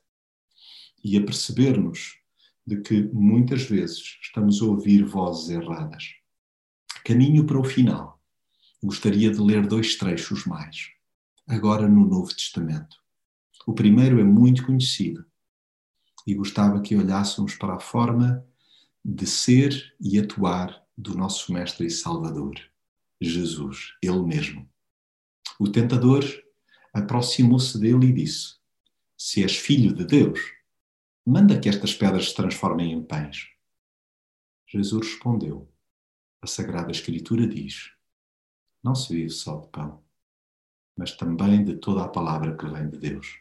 e 1.04 1.18
a 1.18 1.24
perceber-nos 1.24 2.20
de 2.68 2.82
que 2.82 3.04
muitas 3.14 3.64
vezes 3.64 4.20
estamos 4.22 4.62
a 4.62 4.66
ouvir 4.66 5.04
vozes 5.06 5.50
erradas. 5.50 6.04
Caminho 7.04 7.46
para 7.46 7.60
o 7.60 7.64
final. 7.64 8.15
Gostaria 8.84 9.32
de 9.32 9.40
ler 9.40 9.66
dois 9.66 9.96
trechos 9.96 10.46
mais, 10.46 10.90
agora 11.48 11.88
no 11.88 12.06
Novo 12.06 12.34
Testamento. 12.34 12.98
O 13.66 13.74
primeiro 13.74 14.20
é 14.20 14.24
muito 14.24 14.66
conhecido 14.66 15.26
e 16.26 16.34
gostava 16.34 16.82
que 16.82 16.96
olhássemos 16.96 17.56
para 17.56 17.76
a 17.76 17.80
forma 17.80 18.46
de 19.04 19.26
ser 19.26 19.96
e 20.00 20.20
atuar 20.20 20.84
do 20.98 21.16
nosso 21.16 21.54
Mestre 21.54 21.88
e 21.88 21.92
Salvador, 21.92 22.56
Jesus, 23.20 23.94
Ele 24.02 24.22
mesmo. 24.22 24.70
O 25.60 25.70
tentador 25.70 26.24
aproximou-se 26.94 27.80
dele 27.80 28.08
e 28.08 28.14
disse: 28.14 28.56
Se 29.18 29.44
és 29.44 29.56
filho 29.56 29.94
de 29.94 30.06
Deus, 30.06 30.40
manda 31.26 31.60
que 31.60 31.70
estas 31.70 31.94
pedras 31.94 32.30
se 32.30 32.36
transformem 32.36 32.92
em 32.92 33.04
pães. 33.04 33.48
Jesus 34.68 35.08
respondeu: 35.08 35.72
A 36.42 36.48
Sagrada 36.48 36.92
Escritura 36.92 37.48
diz: 37.48 37.95
Não 38.86 38.94
se 38.94 39.12
vive 39.12 39.32
só 39.32 39.58
de 39.58 39.68
pão, 39.70 40.00
mas 40.96 41.18
também 41.18 41.66
de 41.66 41.76
toda 41.76 42.04
a 42.04 42.08
palavra 42.08 42.56
que 42.56 42.68
vem 42.68 42.88
de 42.88 43.00
Deus. 43.00 43.40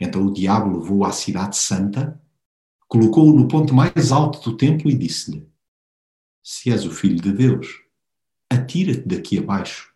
Então 0.00 0.26
o 0.26 0.32
diabo 0.32 0.76
levou-o 0.76 1.04
à 1.04 1.12
cidade 1.12 1.56
santa, 1.56 2.20
colocou-o 2.88 3.32
no 3.32 3.46
ponto 3.46 3.72
mais 3.72 4.10
alto 4.10 4.50
do 4.50 4.56
templo 4.56 4.90
e 4.90 4.98
disse-lhe: 4.98 5.48
Se 6.42 6.68
és 6.68 6.84
o 6.84 6.90
filho 6.90 7.22
de 7.22 7.30
Deus, 7.32 7.80
atira-te 8.50 9.06
daqui 9.06 9.38
abaixo, 9.38 9.94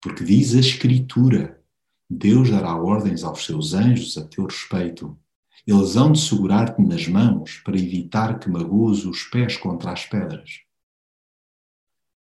porque 0.00 0.22
diz 0.22 0.54
a 0.54 0.60
Escritura: 0.60 1.60
Deus 2.08 2.50
dará 2.50 2.76
ordens 2.76 3.24
aos 3.24 3.44
seus 3.44 3.74
anjos 3.74 4.16
a 4.16 4.24
teu 4.24 4.46
respeito. 4.46 5.18
Eles 5.66 5.96
hão 5.96 6.12
de 6.12 6.20
segurar-te 6.20 6.80
nas 6.80 7.08
mãos 7.08 7.60
para 7.64 7.76
evitar 7.76 8.38
que 8.38 8.48
magoes 8.48 9.04
os 9.04 9.24
pés 9.24 9.56
contra 9.56 9.90
as 9.90 10.06
pedras. 10.06 10.60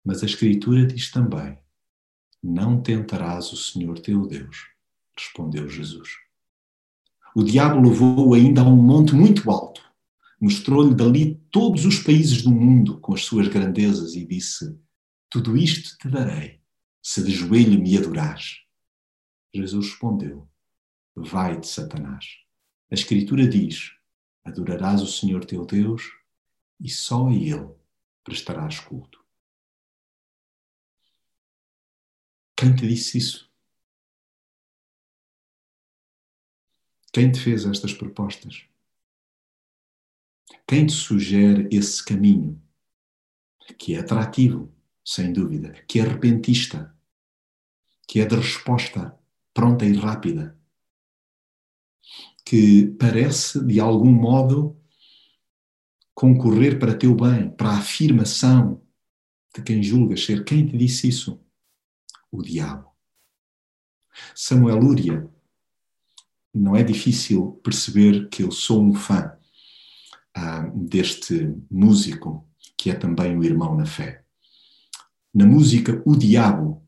Mas 0.05 0.23
a 0.23 0.27
Escritura 0.27 0.87
diz 0.87 1.11
também: 1.11 1.59
Não 2.43 2.83
tentarás 2.83 3.53
o 3.53 3.57
Senhor 3.57 3.99
teu 4.01 4.27
Deus, 4.27 4.67
respondeu 5.17 5.69
Jesus. 5.69 6.11
O 7.35 7.43
diabo 7.43 7.81
levou-o 7.81 8.35
ainda 8.35 8.61
a 8.61 8.65
um 8.65 8.77
monte 8.77 9.15
muito 9.15 9.51
alto, 9.51 9.83
mostrou-lhe 10.41 10.95
dali 10.95 11.37
todos 11.51 11.87
os 11.87 11.99
países 11.99 12.43
do 12.43 12.51
mundo 12.51 13.01
com 13.01 13.15
as 13.15 13.25
suas 13.25 13.49
grandezas 13.49 14.15
e 14.15 14.27
disse: 14.27 14.79
Tudo 15.31 15.57
isto 15.57 15.97
te 15.97 16.09
darei, 16.09 16.61
se 17.03 17.25
de 17.25 17.31
joelho 17.31 17.81
me 17.81 17.97
adorares. 17.97 18.59
Jesus 19.55 19.87
respondeu: 19.87 20.47
Vai-te, 21.17 21.67
Satanás. 21.67 22.27
A 22.91 22.95
Escritura 22.95 23.49
diz: 23.49 23.93
Adorarás 24.45 25.01
o 25.01 25.07
Senhor 25.07 25.45
teu 25.47 25.65
Deus 25.65 26.03
e 26.79 26.91
só 26.91 27.29
a 27.29 27.33
Ele 27.33 27.71
prestarás 28.23 28.79
culto. 28.81 29.24
Quem 32.65 32.75
te 32.75 32.89
disse 32.89 33.19
isso? 33.19 33.53
Quem 37.13 37.31
te 37.31 37.39
fez 37.39 37.67
estas 37.67 37.93
propostas? 37.93 38.65
Quem 40.67 40.87
te 40.87 40.95
sugere 40.95 41.69
esse 41.71 42.03
caminho? 42.03 42.59
Que 43.79 43.95
é 43.95 43.99
atrativo, 43.99 44.75
sem 45.05 45.31
dúvida, 45.31 45.73
que 45.87 46.01
é 46.01 46.05
repentista, 46.05 46.97
que 48.09 48.21
é 48.21 48.25
de 48.25 48.35
resposta 48.35 49.15
pronta 49.53 49.85
e 49.85 49.93
rápida, 49.93 50.59
que 52.47 52.87
parece, 52.99 53.63
de 53.63 53.79
algum 53.79 54.11
modo, 54.11 54.75
concorrer 56.15 56.79
para 56.79 56.97
teu 56.97 57.15
bem, 57.15 57.51
para 57.51 57.73
a 57.73 57.79
afirmação 57.81 58.83
de 59.55 59.63
quem 59.63 59.83
julgas 59.83 60.25
ser. 60.25 60.45
Quem 60.45 60.67
te 60.67 60.79
disse 60.79 61.09
isso? 61.09 61.44
O 62.35 62.43
diabo. 62.43 62.91
Samuel 64.35 64.79
Lúria 64.79 65.31
não 66.53 66.75
é 66.75 66.83
difícil 66.83 67.61
perceber 67.63 68.29
que 68.29 68.43
eu 68.43 68.51
sou 68.51 68.83
um 68.83 68.93
fã 68.93 69.39
ah, 70.35 70.69
deste 70.75 71.55
músico, 71.71 72.45
que 72.77 72.91
é 72.91 72.95
também 72.95 73.39
o 73.39 73.45
irmão 73.45 73.77
na 73.77 73.87
fé. 73.87 74.25
Na 75.33 75.47
música 75.47 76.03
O 76.05 76.17
Diabo, 76.17 76.85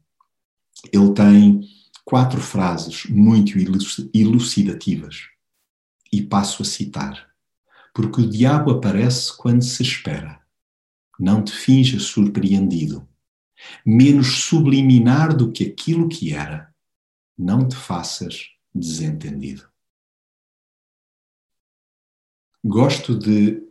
ele 0.93 1.13
tem 1.15 1.61
quatro 2.05 2.41
frases 2.41 3.07
muito 3.07 3.57
elucidativas. 4.13 5.29
E 6.13 6.23
passo 6.23 6.63
a 6.63 6.65
citar. 6.65 7.31
Porque 7.95 8.21
o 8.21 8.29
diabo 8.29 8.73
aparece 8.73 9.37
quando 9.37 9.63
se 9.63 9.83
espera. 9.83 10.41
Não 11.19 11.43
te 11.43 11.53
finjas 11.53 12.03
surpreendido. 12.03 13.09
Menos 13.85 14.45
subliminar 14.45 15.37
do 15.37 15.51
que 15.51 15.65
aquilo 15.65 16.09
que 16.09 16.33
era 16.33 16.75
não 17.37 17.67
te 17.67 17.77
faças 17.77 18.51
desentendido. 18.75 19.69
Gosto 22.65 23.17
de 23.17 23.63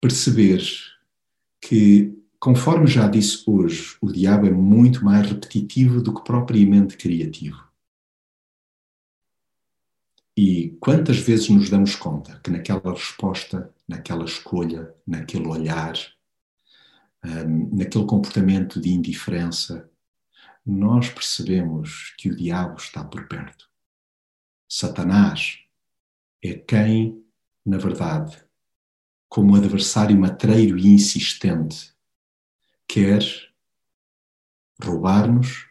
perceber 0.00 0.62
que, 1.60 2.16
conforme 2.38 2.86
já 2.86 3.08
disse 3.08 3.42
hoje, 3.46 3.96
o 4.00 4.10
diabo 4.10 4.46
é 4.46 4.50
muito 4.50 5.04
mais 5.04 5.28
repetitivo 5.28 6.02
do 6.02 6.14
que 6.14 6.24
propriamente 6.24 6.96
criativo. 6.96 7.66
E 10.36 10.76
quantas 10.80 11.18
vezes 11.18 11.48
nos 11.48 11.70
damos 11.70 11.94
conta 11.94 12.38
que 12.40 12.50
naquela 12.50 12.92
resposta, 12.92 13.72
naquela 13.88 14.24
escolha, 14.24 14.94
naquele 15.06 15.46
olhar, 15.46 15.94
naquele 17.72 18.06
comportamento 18.06 18.80
de 18.80 18.90
indiferença, 18.90 19.88
nós 20.64 21.08
percebemos 21.08 22.14
que 22.18 22.30
o 22.30 22.36
diabo 22.36 22.76
está 22.76 23.04
por 23.04 23.26
perto. 23.28 23.68
Satanás 24.68 25.58
é 26.42 26.54
quem, 26.54 27.24
na 27.64 27.78
verdade, 27.78 28.36
como 29.28 29.56
adversário 29.56 30.18
matreiro 30.18 30.78
e 30.78 30.88
insistente, 30.88 31.92
quer 32.86 33.22
roubar-nos, 34.82 35.66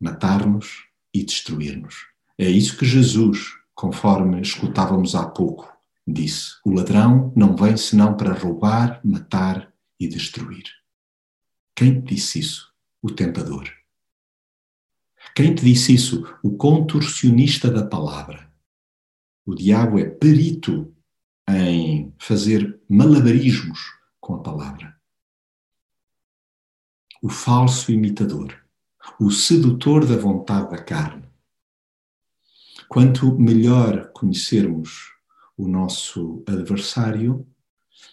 matar-nos 0.00 0.86
e 1.14 1.24
destruir-nos. 1.24 2.06
É 2.38 2.48
isso 2.48 2.76
que 2.76 2.84
Jesus 2.84 3.62
conforme 3.74 4.40
escutávamos 4.40 5.14
há 5.14 5.26
pouco, 5.26 5.72
disse: 6.06 6.52
O 6.64 6.70
ladrão 6.70 7.32
não 7.34 7.56
vem 7.56 7.76
senão 7.76 8.16
para 8.16 8.32
roubar, 8.32 9.00
matar 9.04 9.72
e 9.98 10.06
destruir. 10.06 10.64
Quem 11.74 12.00
te 12.00 12.14
disse 12.14 12.38
isso? 12.38 12.72
O 13.00 13.10
tentador. 13.10 13.68
Quem 15.34 15.54
te 15.54 15.64
disse 15.64 15.94
isso? 15.94 16.24
O 16.42 16.56
contorcionista 16.56 17.70
da 17.70 17.86
palavra. 17.86 18.50
O 19.44 19.54
diabo 19.54 19.98
é 19.98 20.08
perito 20.08 20.94
em 21.48 22.14
fazer 22.18 22.80
malabarismos 22.88 23.80
com 24.20 24.34
a 24.34 24.42
palavra. 24.42 24.96
O 27.20 27.28
falso 27.28 27.90
imitador, 27.90 28.64
o 29.18 29.30
sedutor 29.30 30.06
da 30.06 30.16
vontade 30.16 30.70
da 30.70 30.82
carne, 30.82 31.32
Quanto 32.92 33.38
melhor 33.38 34.10
conhecermos 34.12 35.14
o 35.56 35.66
nosso 35.66 36.44
adversário, 36.46 37.46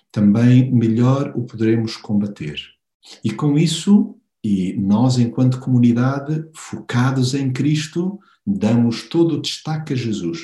também 0.10 0.72
melhor 0.72 1.34
o 1.36 1.43
poderemos 1.43 1.98
combater. 1.98 2.78
E 3.23 3.31
com 3.31 3.57
isso, 3.57 4.15
e 4.43 4.73
nós, 4.73 5.17
enquanto 5.17 5.59
comunidade, 5.59 6.49
focados 6.53 7.33
em 7.33 7.51
Cristo, 7.51 8.19
damos 8.45 9.03
todo 9.03 9.35
o 9.35 9.41
destaque 9.41 9.93
a 9.93 9.95
Jesus. 9.95 10.39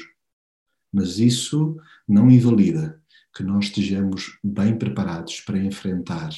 Mas 0.91 1.19
isso 1.19 1.77
não 2.07 2.29
invalida 2.29 3.01
que 3.35 3.43
nós 3.43 3.65
estejamos 3.65 4.39
bem 4.43 4.77
preparados 4.77 5.41
para 5.41 5.57
enfrentar 5.57 6.29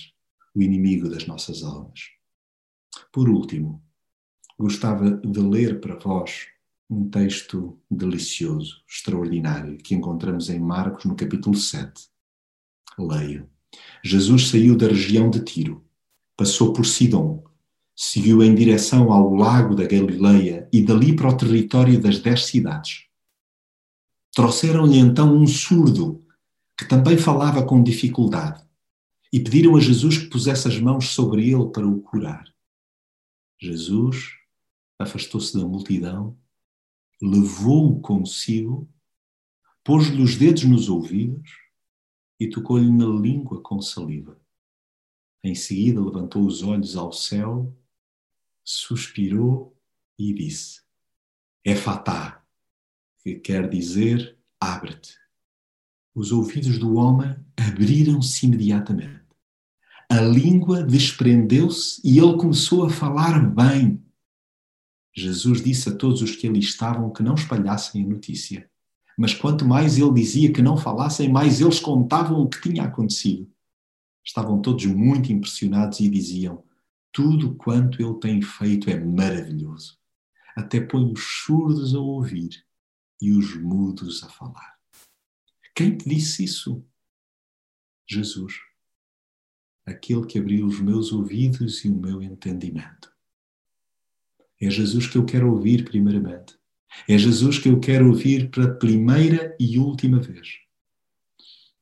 o 0.56 0.62
inimigo 0.62 1.08
das 1.08 1.28
nossas 1.28 1.62
almas. 1.64 2.10
Por 3.12 3.30
último, 3.30 3.84
gostava 4.58 5.12
de 5.12 5.40
ler 5.40 5.80
para 5.80 6.00
vós 6.00 6.48
um 6.90 7.08
texto 7.10 7.80
delicioso, 7.92 8.82
extraordinário, 8.90 9.78
que 9.78 9.94
encontramos 9.94 10.50
em 10.50 10.60
Marcos 10.60 11.06
no 11.06 11.16
capítulo 11.16 11.56
7. 11.56 12.08
Leio. 12.98 13.48
Jesus 14.04 14.48
saiu 14.48 14.76
da 14.76 14.88
região 14.88 15.30
de 15.30 15.44
Tiro, 15.44 15.86
passou 16.38 16.72
por 16.72 16.86
Sidom, 16.86 17.44
seguiu 17.96 18.44
em 18.44 18.56
direção 18.56 19.12
ao 19.12 19.34
lago 19.34 19.76
da 19.76 19.86
Galileia 19.86 20.70
e 20.72 20.82
dali 20.82 21.16
para 21.16 21.30
o 21.30 21.36
território 21.36 22.00
das 22.00 22.20
dez 22.20 22.46
cidades. 22.46 23.08
Trouxeram-lhe 24.34 25.00
então 25.00 25.36
um 25.36 25.48
surdo, 25.48 26.24
que 26.78 26.86
também 26.86 27.18
falava 27.18 27.66
com 27.66 27.84
dificuldade, 27.84 28.64
e 29.34 29.40
pediram 29.40 29.76
a 29.76 29.80
Jesus 29.80 30.20
que 30.20 30.28
pusesse 30.28 30.68
as 30.68 30.80
mãos 30.80 31.10
sobre 31.10 31.50
ele 31.50 31.66
para 31.72 31.86
o 31.86 32.00
curar. 32.00 32.46
Jesus 33.60 34.36
afastou-se 35.00 35.58
da 35.58 35.66
multidão 35.66 36.38
levou-o 37.22 38.00
consigo, 38.00 38.88
pôs-lhe 39.84 40.22
os 40.22 40.36
dedos 40.36 40.64
nos 40.64 40.90
ouvidos 40.90 41.50
e 42.40 42.50
tocou-lhe 42.50 42.92
na 42.92 43.06
língua 43.06 43.62
com 43.62 43.82
saliva. 43.82 44.40
Em 45.48 45.56
seguida 45.56 46.02
levantou 46.02 46.46
os 46.46 46.62
olhos 46.62 46.98
ao 46.98 47.14
céu, 47.14 47.74
suspirou 48.66 49.74
e 50.20 50.34
disse: 50.34 50.82
Efatá, 51.64 52.44
que 53.24 53.36
quer 53.36 53.70
dizer 53.70 54.38
abre-te. 54.60 55.16
Os 56.14 56.34
ouvidos 56.34 56.78
do 56.78 56.96
homem 56.96 57.34
abriram-se 57.56 58.46
imediatamente. 58.46 59.24
A 60.10 60.20
língua 60.20 60.84
desprendeu-se 60.84 62.02
e 62.04 62.20
ele 62.20 62.36
começou 62.38 62.84
a 62.86 62.90
falar 62.90 63.40
bem 63.50 64.04
Jesus 65.16 65.64
disse 65.64 65.88
a 65.88 65.96
todos 65.96 66.22
os 66.22 66.36
que 66.36 66.46
ali 66.46 66.60
estavam 66.60 67.10
que 67.10 67.24
não 67.24 67.36
espalhassem 67.36 68.04
a 68.04 68.08
notícia. 68.08 68.70
Mas 69.18 69.34
quanto 69.34 69.66
mais 69.66 69.98
ele 69.98 70.14
dizia 70.14 70.52
que 70.52 70.62
não 70.62 70.76
falassem, 70.76 71.32
mais 71.32 71.62
eles 71.62 71.80
contavam 71.80 72.42
o 72.42 72.50
que 72.50 72.62
tinha 72.62 72.84
acontecido. 72.84 73.50
Estavam 74.28 74.62
todos 74.62 74.86
muito 74.86 75.32
impressionados 75.32 76.02
e 76.02 76.10
diziam: 76.10 76.62
Tudo 77.14 77.56
quanto 77.56 78.02
ele 78.02 78.20
tem 78.20 78.42
feito 78.42 78.90
é 78.90 79.00
maravilhoso. 79.00 79.98
Até 80.54 80.82
põe 80.82 81.10
os 81.10 81.24
surdos 81.24 81.96
a 81.96 82.00
ouvir 82.00 82.66
e 83.22 83.32
os 83.32 83.56
mudos 83.56 84.22
a 84.24 84.30
falar. 84.30 84.78
Quem 85.74 85.98
te 85.98 86.10
disse 86.10 86.44
isso? 86.44 86.86
Jesus, 88.06 88.54
aquele 89.86 90.26
que 90.26 90.38
abriu 90.38 90.66
os 90.66 90.82
meus 90.82 91.14
ouvidos 91.14 91.86
e 91.86 91.90
o 91.90 91.96
meu 91.96 92.22
entendimento. 92.22 93.10
É 94.60 94.70
Jesus 94.70 95.08
que 95.08 95.18
eu 95.18 95.26
quero 95.26 95.54
ouvir 95.54 95.86
primeiramente. 95.86 96.58
É 97.08 97.18
Jesus 97.18 97.60
que 97.60 97.70
eu 97.70 97.80
quero 97.80 98.10
ouvir 98.10 98.50
pela 98.50 98.74
primeira 98.74 99.56
e 99.58 99.80
última 99.80 100.20
vez. 100.20 100.60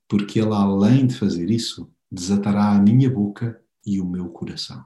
Porque 0.07 0.39
Ele, 0.39 0.53
além 0.53 1.07
de 1.07 1.17
fazer 1.17 1.49
isso, 1.49 1.94
desatará 2.15 2.71
a 2.71 2.79
minha 2.79 3.09
boca 3.09 3.61
e 3.85 3.99
o 3.99 4.05
meu 4.05 4.29
coração. 4.29 4.85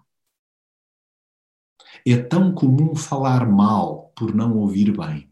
É 2.05 2.17
tão 2.17 2.53
comum 2.53 2.95
falar 2.95 3.47
mal 3.47 4.09
por 4.15 4.33
não 4.33 4.57
ouvir 4.57 4.95
bem. 4.95 5.31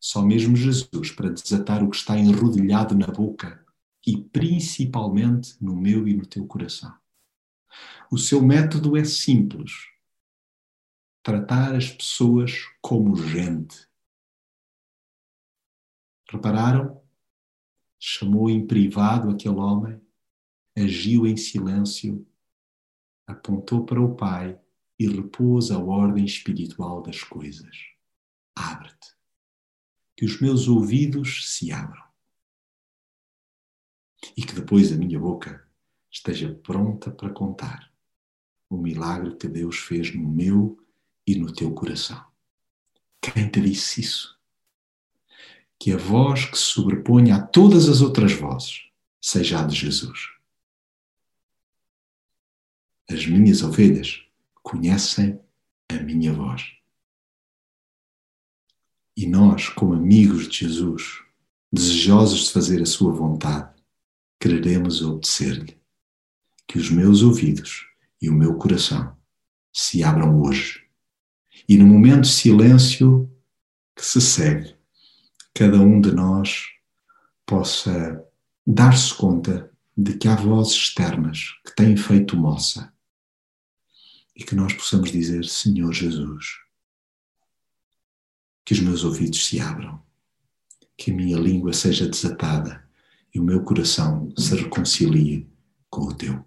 Só 0.00 0.22
mesmo 0.22 0.56
Jesus 0.56 1.10
para 1.10 1.30
desatar 1.30 1.82
o 1.82 1.90
que 1.90 1.96
está 1.96 2.16
enrodilhado 2.16 2.96
na 2.96 3.06
boca 3.06 3.64
e 4.06 4.16
principalmente 4.16 5.56
no 5.62 5.74
meu 5.74 6.06
e 6.06 6.14
no 6.14 6.26
teu 6.26 6.46
coração. 6.46 6.94
O 8.10 8.18
seu 8.18 8.42
método 8.42 8.96
é 8.96 9.04
simples 9.04 9.72
tratar 11.22 11.74
as 11.74 11.90
pessoas 11.90 12.52
como 12.82 13.16
gente. 13.16 13.88
Repararam? 16.30 17.03
Chamou 18.06 18.50
em 18.50 18.66
privado 18.66 19.30
aquele 19.30 19.54
homem, 19.54 19.98
agiu 20.76 21.26
em 21.26 21.38
silêncio, 21.38 22.28
apontou 23.26 23.86
para 23.86 23.98
o 23.98 24.14
Pai 24.14 24.60
e 24.98 25.08
repôs 25.08 25.70
a 25.70 25.78
ordem 25.78 26.22
espiritual 26.22 27.00
das 27.00 27.22
coisas. 27.22 27.74
Abre-te. 28.54 29.16
Que 30.14 30.26
os 30.26 30.38
meus 30.38 30.68
ouvidos 30.68 31.50
se 31.50 31.72
abram. 31.72 32.04
E 34.36 34.42
que 34.42 34.52
depois 34.52 34.92
a 34.92 34.96
minha 34.96 35.18
boca 35.18 35.66
esteja 36.10 36.54
pronta 36.56 37.10
para 37.10 37.32
contar 37.32 37.90
o 38.68 38.76
milagre 38.76 39.34
que 39.34 39.48
Deus 39.48 39.78
fez 39.78 40.14
no 40.14 40.28
meu 40.28 40.78
e 41.26 41.36
no 41.36 41.50
teu 41.50 41.72
coração. 41.72 42.22
Quem 43.22 43.48
te 43.48 43.62
disse 43.62 44.02
isso? 44.02 44.33
Que 45.84 45.92
a 45.92 45.98
voz 45.98 46.46
que 46.46 46.56
se 46.56 46.64
sobreponha 46.64 47.36
a 47.36 47.42
todas 47.46 47.90
as 47.90 48.00
outras 48.00 48.32
vozes 48.32 48.84
seja 49.20 49.60
a 49.60 49.64
de 49.64 49.76
Jesus. 49.76 50.30
As 53.06 53.26
minhas 53.26 53.60
ovelhas 53.60 54.22
conhecem 54.62 55.38
a 55.90 55.96
minha 55.96 56.32
voz. 56.32 56.62
E 59.14 59.26
nós, 59.26 59.68
como 59.68 59.92
amigos 59.92 60.48
de 60.48 60.60
Jesus, 60.60 61.20
desejosos 61.70 62.46
de 62.46 62.52
fazer 62.52 62.80
a 62.80 62.86
sua 62.86 63.12
vontade, 63.12 63.78
quereremos 64.40 65.02
obedecer-lhe. 65.02 65.78
Que 66.66 66.78
os 66.78 66.88
meus 66.88 67.20
ouvidos 67.20 67.86
e 68.22 68.30
o 68.30 68.32
meu 68.32 68.56
coração 68.56 69.14
se 69.70 70.02
abram 70.02 70.40
hoje 70.40 70.82
e 71.68 71.76
no 71.76 71.84
momento 71.84 72.22
de 72.22 72.28
silêncio 72.28 73.30
que 73.94 74.02
se 74.02 74.22
segue, 74.22 74.73
cada 75.54 75.80
um 75.80 76.00
de 76.00 76.12
nós 76.12 76.66
possa 77.46 78.22
dar-se 78.66 79.14
conta 79.14 79.70
de 79.96 80.16
que 80.16 80.26
há 80.26 80.34
vozes 80.34 80.74
externas 80.74 81.54
que 81.64 81.74
têm 81.74 81.96
feito 81.96 82.36
moça 82.36 82.92
e 84.34 84.42
que 84.42 84.56
nós 84.56 84.72
possamos 84.72 85.12
dizer: 85.12 85.44
Senhor 85.44 85.92
Jesus, 85.92 86.58
que 88.64 88.72
os 88.72 88.80
meus 88.80 89.04
ouvidos 89.04 89.46
se 89.46 89.60
abram, 89.60 90.02
que 90.96 91.12
a 91.12 91.14
minha 91.14 91.38
língua 91.38 91.72
seja 91.72 92.08
desatada 92.08 92.84
e 93.32 93.38
o 93.38 93.44
meu 93.44 93.62
coração 93.62 94.32
se 94.36 94.56
reconcilie 94.56 95.48
com 95.88 96.06
o 96.06 96.14
teu. 96.14 96.44